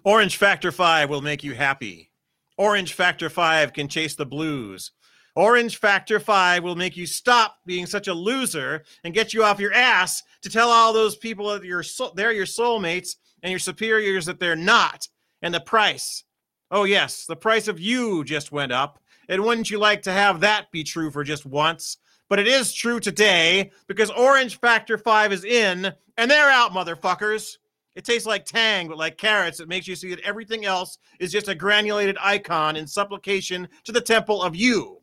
[0.03, 2.11] Orange Factor 5 will make you happy.
[2.57, 4.91] Orange Factor 5 can chase the blues.
[5.35, 9.59] Orange Factor 5 will make you stop being such a loser and get you off
[9.59, 13.59] your ass to tell all those people that you're so- they're your soulmates and your
[13.59, 15.07] superiors that they're not.
[15.41, 16.23] And the price.
[16.71, 18.99] Oh, yes, the price of you just went up.
[19.29, 21.97] And wouldn't you like to have that be true for just once?
[22.29, 27.57] But it is true today because Orange Factor 5 is in and they're out, motherfuckers.
[27.95, 29.59] It tastes like Tang, but like carrots.
[29.59, 33.91] It makes you see that everything else is just a granulated icon in supplication to
[33.91, 35.01] the temple of you.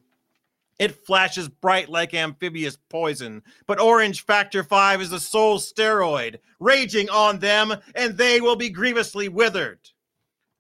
[0.79, 7.09] It flashes bright like amphibious poison, but Orange Factor 5 is the soul steroid, raging
[7.09, 9.79] on them, and they will be grievously withered.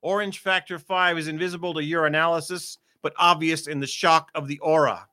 [0.00, 4.58] Orange Factor 5 is invisible to your analysis, but obvious in the shock of the
[4.60, 5.08] aura.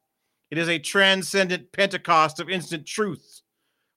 [0.52, 3.42] It is a transcendent Pentecost of instant truth.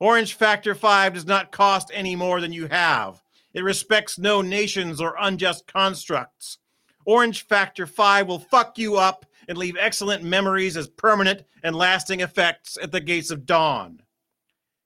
[0.01, 3.23] Orange Factor 5 does not cost any more than you have.
[3.55, 6.59] It respects no nations or unjust constructs.
[7.05, 12.21] Orange Factor 5 will fuck you up and leave excellent memories as permanent and lasting
[12.21, 14.03] effects at the gates of dawn.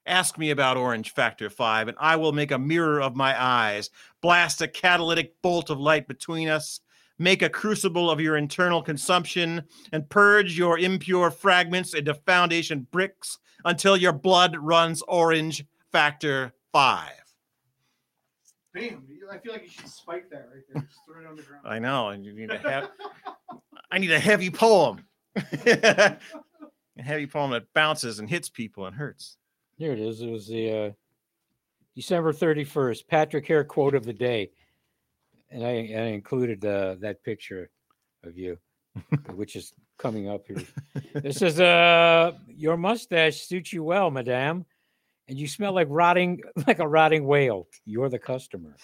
[0.07, 3.91] Ask me about Orange Factor 5, and I will make a mirror of my eyes,
[4.23, 6.81] blast a catalytic bolt of light between us,
[7.19, 9.63] make a crucible of your internal consumption,
[9.93, 17.11] and purge your impure fragments into foundation bricks until your blood runs Orange Factor 5.
[18.75, 19.05] Bam!
[19.31, 20.83] I feel like you should spike that right there.
[20.83, 21.67] Just throw it on the ground.
[21.67, 22.87] I know, and you need a heavy,
[23.91, 25.05] I need a heavy poem.
[25.37, 26.19] a
[26.99, 29.37] heavy poem that bounces and hits people and hurts.
[29.79, 30.21] Here it is.
[30.21, 30.91] It was the uh,
[31.95, 34.51] December 31st, Patrick Hare quote of the day.
[35.51, 37.71] And I, I included uh, that picture
[38.25, 38.59] of you,
[39.35, 40.63] which is coming up here.
[41.23, 44.65] This is uh, your mustache suits you well, madame,
[45.29, 47.69] and you smell like rotting, like a rotting whale.
[47.85, 48.75] You're the customer.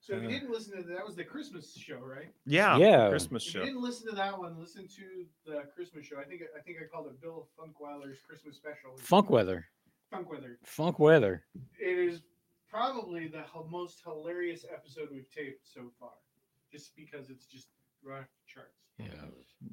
[0.00, 0.30] So if you Uh.
[0.30, 2.30] didn't listen to that, that was the Christmas show, right?
[2.46, 3.08] Yeah, Yeah.
[3.10, 3.66] Christmas If you show.
[3.66, 6.18] didn't listen to that one, listen to the Christmas show.
[6.18, 8.96] I think I think I called it Bill Funkweiler's Christmas special.
[8.96, 9.66] Funk weather.
[10.12, 10.56] Funkweather.
[10.64, 11.44] Funk weather.
[11.78, 12.22] It is
[12.70, 16.10] probably the most hilarious episode we've taped so far,
[16.72, 17.68] just because it's just
[18.04, 18.78] right off the charts.
[18.98, 19.06] Yeah.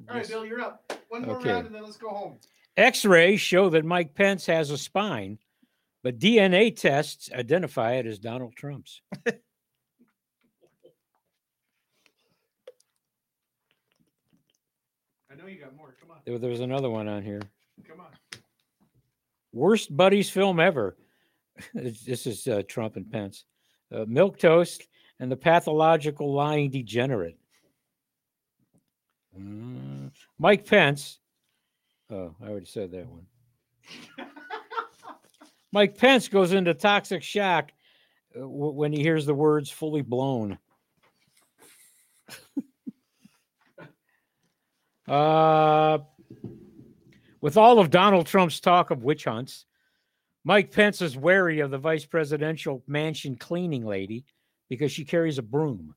[0.09, 0.91] All right, Bill, you're up.
[1.09, 1.51] One more Okay.
[1.51, 2.39] round, and then let's go home.
[2.75, 5.39] X-rays show that Mike Pence has a spine,
[6.03, 9.01] but DNA tests identify it as Donald Trump's.
[15.31, 15.95] I know you got more.
[15.99, 17.41] Come on, There, there was another one on here.
[17.87, 18.07] come on.
[19.53, 20.95] Worst buddies film ever.
[21.73, 23.45] This is uh, Trump and Pence.
[23.91, 24.87] Uh, Milk toast
[25.19, 27.37] and the pathological lying degenerate.
[29.37, 31.19] Mm, Mike Pence.
[32.09, 33.25] Oh, I already said that one.
[35.71, 37.71] Mike Pence goes into toxic shock
[38.35, 40.57] uh, w- when he hears the words fully blown.
[45.07, 45.99] uh,
[47.41, 49.65] with all of Donald Trump's talk of witch hunts,
[50.47, 54.23] Mike Pence is wary of the vice presidential mansion cleaning lady
[54.69, 55.93] because she carries a broom.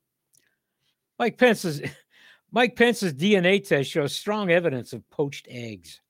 [1.20, 1.80] Mike Pence's
[2.50, 6.00] Mike Pence's DNA test shows strong evidence of poached eggs.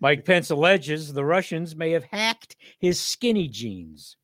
[0.00, 4.16] Mike Pence alleges the Russians may have hacked his skinny jeans.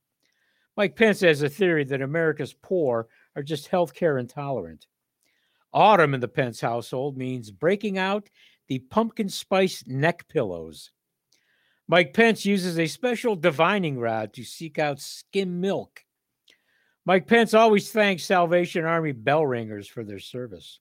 [0.77, 4.89] Mike Pence has a theory that America's poor are just healthcare intolerant.
[5.73, 8.29] Autumn in the Pence household means breaking out
[8.67, 10.91] the pumpkin spice neck pillows.
[11.89, 16.05] Mike Pence uses a special divining rod to seek out skim milk.
[17.07, 20.81] Mike Pence always thanks Salvation Army bell ringers for their service.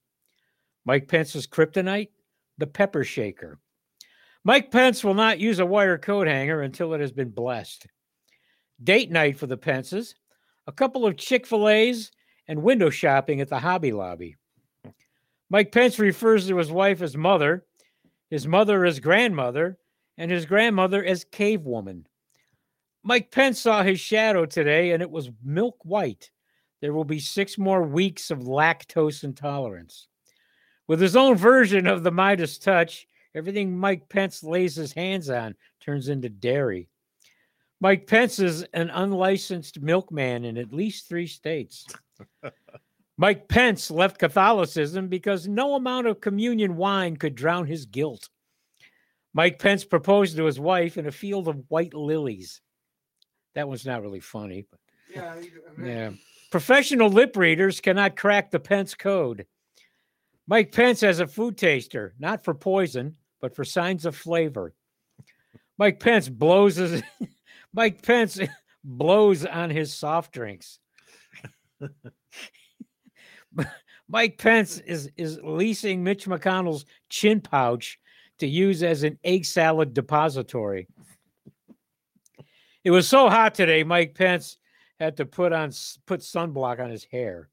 [0.84, 2.10] Mike Pence's kryptonite,
[2.58, 3.58] the pepper shaker.
[4.44, 7.88] Mike Pence will not use a wire coat hanger until it has been blessed.
[8.84, 10.16] Date night for the Pences,
[10.68, 12.12] a couple of Chick fil A's,
[12.50, 14.36] and window shopping at the Hobby Lobby.
[15.50, 17.66] Mike Pence refers to his wife as mother,
[18.30, 19.78] his mother as grandmother,
[20.18, 22.08] and his grandmother as cave woman.
[23.04, 26.30] Mike Pence saw his shadow today and it was milk white.
[26.82, 30.08] There will be six more weeks of lactose intolerance.
[30.88, 35.56] With his own version of the Midas touch, everything Mike Pence lays his hands on
[35.80, 36.90] turns into dairy.
[37.80, 41.86] Mike Pence is an unlicensed milkman in at least three states.
[43.18, 48.30] Mike Pence left Catholicism because no amount of communion wine could drown his guilt.
[49.38, 52.60] Mike Pence proposed to his wife in a field of white lilies.
[53.54, 56.12] That one's not really funny, but Yeah, you- I mean, yeah.
[56.50, 59.46] Professional lip readers cannot crack the Pence code.
[60.48, 64.74] Mike Pence has a food taster, not for poison, but for signs of flavor.
[65.78, 67.04] Mike Pence blows his
[67.74, 68.40] Mike Pence
[68.84, 70.80] blows on his soft drinks.
[74.08, 78.00] Mike Pence is is leasing Mitch McConnell's chin pouch
[78.40, 80.88] to use as an egg salad depository.
[82.84, 84.58] It was so hot today, Mike Pence
[85.00, 85.72] had to put on
[86.06, 87.50] put sunblock on his hair.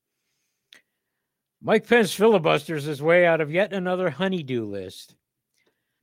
[1.61, 5.17] Mike Pence filibusters his way out of yet another honeydew list.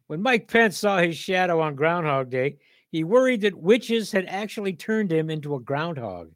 [0.08, 2.58] When Mike Pence saw his shadow on Groundhog Day,
[2.92, 6.32] he worried that witches had actually turned him into a groundhog.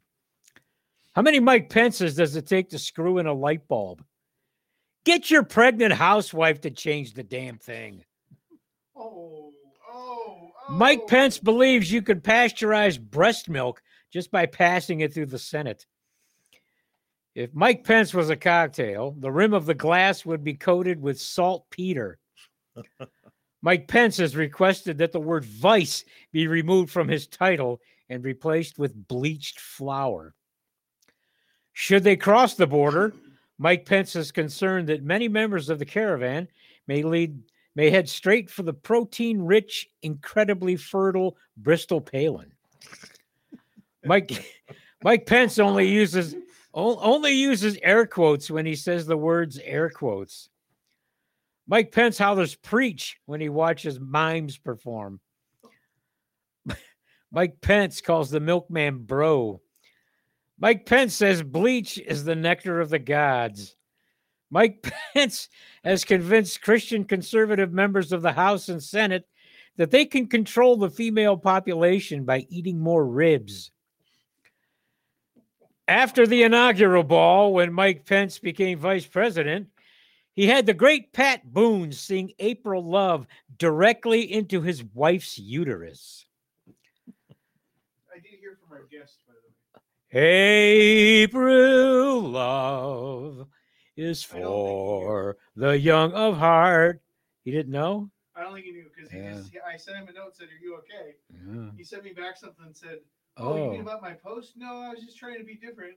[1.14, 4.02] How many Mike Pences does it take to screw in a light bulb?
[5.04, 8.05] Get your pregnant housewife to change the damn thing.
[8.96, 9.52] Oh,
[9.92, 10.74] oh, oh.
[10.74, 11.06] Mike oh.
[11.06, 13.82] Pence believes you could pasteurize breast milk
[14.12, 15.86] just by passing it through the Senate.
[17.34, 21.20] If Mike Pence was a cocktail, the rim of the glass would be coated with
[21.20, 22.18] saltpeter.
[23.62, 28.78] Mike Pence has requested that the word vice be removed from his title and replaced
[28.78, 30.34] with bleached flour.
[31.72, 33.12] Should they cross the border,
[33.58, 36.48] Mike Pence is concerned that many members of the caravan
[36.86, 37.38] may lead
[37.76, 42.50] may head straight for the protein rich, incredibly fertile Bristol Palin.
[44.04, 44.64] Mike
[45.04, 46.34] Mike Pence only uses
[46.74, 50.48] only uses air quotes when he says the words air quotes.
[51.68, 55.20] Mike Pence hollers preach when he watches mimes perform.
[57.30, 59.60] Mike Pence calls the milkman bro.
[60.58, 63.76] Mike Pence says bleach is the nectar of the gods.
[64.50, 65.48] Mike Pence
[65.84, 69.26] has convinced Christian conservative members of the House and Senate
[69.76, 73.70] that they can control the female population by eating more ribs.
[75.88, 79.68] After the inaugural ball, when Mike Pence became vice president,
[80.32, 83.26] he had the great Pat Boone sing April Love
[83.58, 86.26] directly into his wife's uterus.
[86.68, 89.40] I did hear from our guest, by the
[90.18, 90.22] way.
[91.24, 93.46] April Love
[93.96, 95.06] is I don't think he knew.
[95.06, 97.00] for the young of heart.
[97.44, 98.10] He didn't know?
[98.34, 99.34] I don't think he knew because Yeah.
[99.34, 101.70] just, I sent him a note said, "Are you okay?" Yeah.
[101.76, 102.98] He sent me back something and said,
[103.36, 104.52] "Oh, you mean Oh, about my post?
[104.56, 105.96] No, I was just trying to be different."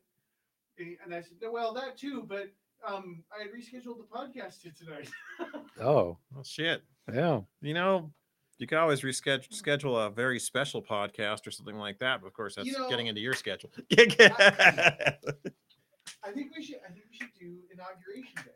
[0.78, 2.48] And and I said, "No, well, that too, but
[2.88, 5.10] um, I had rescheduled the podcast to tonight."
[5.82, 6.84] oh, Well, shit.
[7.14, 7.42] yeah.
[7.62, 8.14] You know,
[8.58, 12.22] you could always reschedule schedule a very special podcast or something like that.
[12.22, 13.72] But of course, that's You know- getting into your schedule.
[13.98, 15.18] I
[16.34, 16.78] think we should.
[16.88, 18.52] I think we should do inauguration day.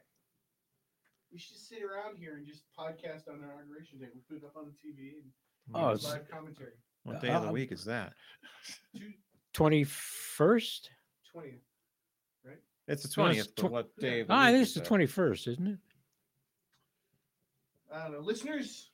[1.31, 4.07] We should just sit around here and just podcast on inauguration day.
[4.13, 5.31] We put it up on the TV and
[5.73, 6.73] Oh, do it's live commentary.
[7.03, 8.13] what day of the Uh, week is that?
[8.95, 9.13] Two
[9.53, 10.89] 21st?
[11.31, 11.61] twentieth.
[12.85, 13.55] It's the No, it's twentieth.
[13.55, 14.19] tw- what day?
[14.21, 14.87] Of the Ah, I week think is it's the that?
[14.87, 15.79] 21st, isn't it?
[17.91, 18.89] I don't know, listeners.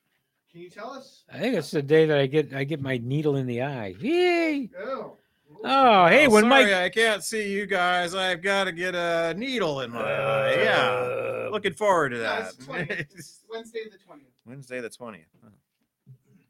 [0.51, 1.23] Can you tell us?
[1.29, 3.95] I think it's the day that I get I get my needle in the eye.
[3.99, 4.69] Yay!
[4.79, 5.17] Oh.
[5.63, 8.13] Oh, hey, Oh, when sorry, Mike I can't see you guys.
[8.15, 10.63] I've got to get a needle in my eye.
[10.63, 12.53] Yeah, Uh, looking forward to that.
[12.53, 12.99] it's 20th.
[13.15, 14.29] It's Wednesday the twentieth.
[14.45, 15.25] Wednesday the twentieth.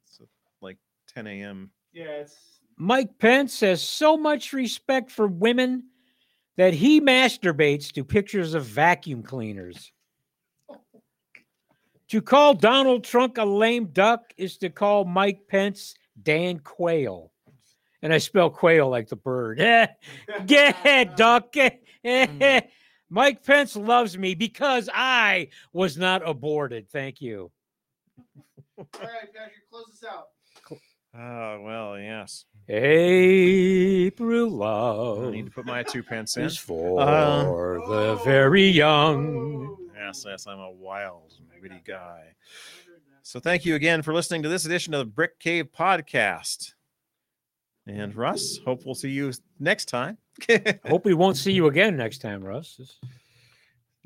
[0.06, 0.26] So
[0.62, 0.78] like
[1.14, 1.72] ten a.m.
[1.93, 2.36] Yeah, it's
[2.78, 5.84] Mike Pence has so much respect for women
[6.58, 9.91] that he masturbates to pictures of vacuum cleaners.
[12.10, 17.32] To call Donald Trump a lame duck is to call Mike Pence Dan Quail.
[18.02, 19.60] And I spell quail like the bird.
[19.60, 19.88] Eh,
[20.45, 21.56] Get it, duck.
[21.58, 21.70] Eh,
[22.04, 22.62] eh.
[23.10, 26.89] Mike Pence loves me because I was not aborted.
[26.89, 27.52] Thank you.
[28.78, 29.70] all right, Patrick.
[29.72, 30.28] Close this out.
[31.12, 32.45] Oh well, yes.
[32.70, 36.43] April I love need to put my two pence in.
[36.43, 39.66] is for Uh, the very young.
[39.68, 39.78] Oh.
[39.95, 41.95] Yes, yes, I'm a wild, witty guy.
[41.95, 43.24] I heard that.
[43.24, 46.74] So thank you again for listening to this edition of the Brick Cave Podcast.
[47.90, 50.18] And Russ, hope we'll see you next time.
[50.88, 52.80] Hope we won't see you again next time, Russ.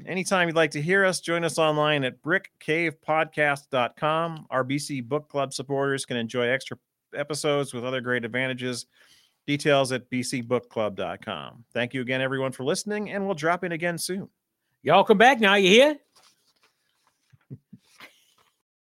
[0.06, 4.48] Anytime you'd like to hear us, join us online at brickcavepodcast.com.
[4.50, 6.78] Our BC Book Club supporters can enjoy extra
[7.16, 8.88] episodes with other great advantages.
[9.46, 11.66] Details at bcbookclub.com.
[11.74, 14.30] Thank you again, everyone, for listening, and we'll drop in again soon.
[14.82, 15.98] Y'all come back now, you hear?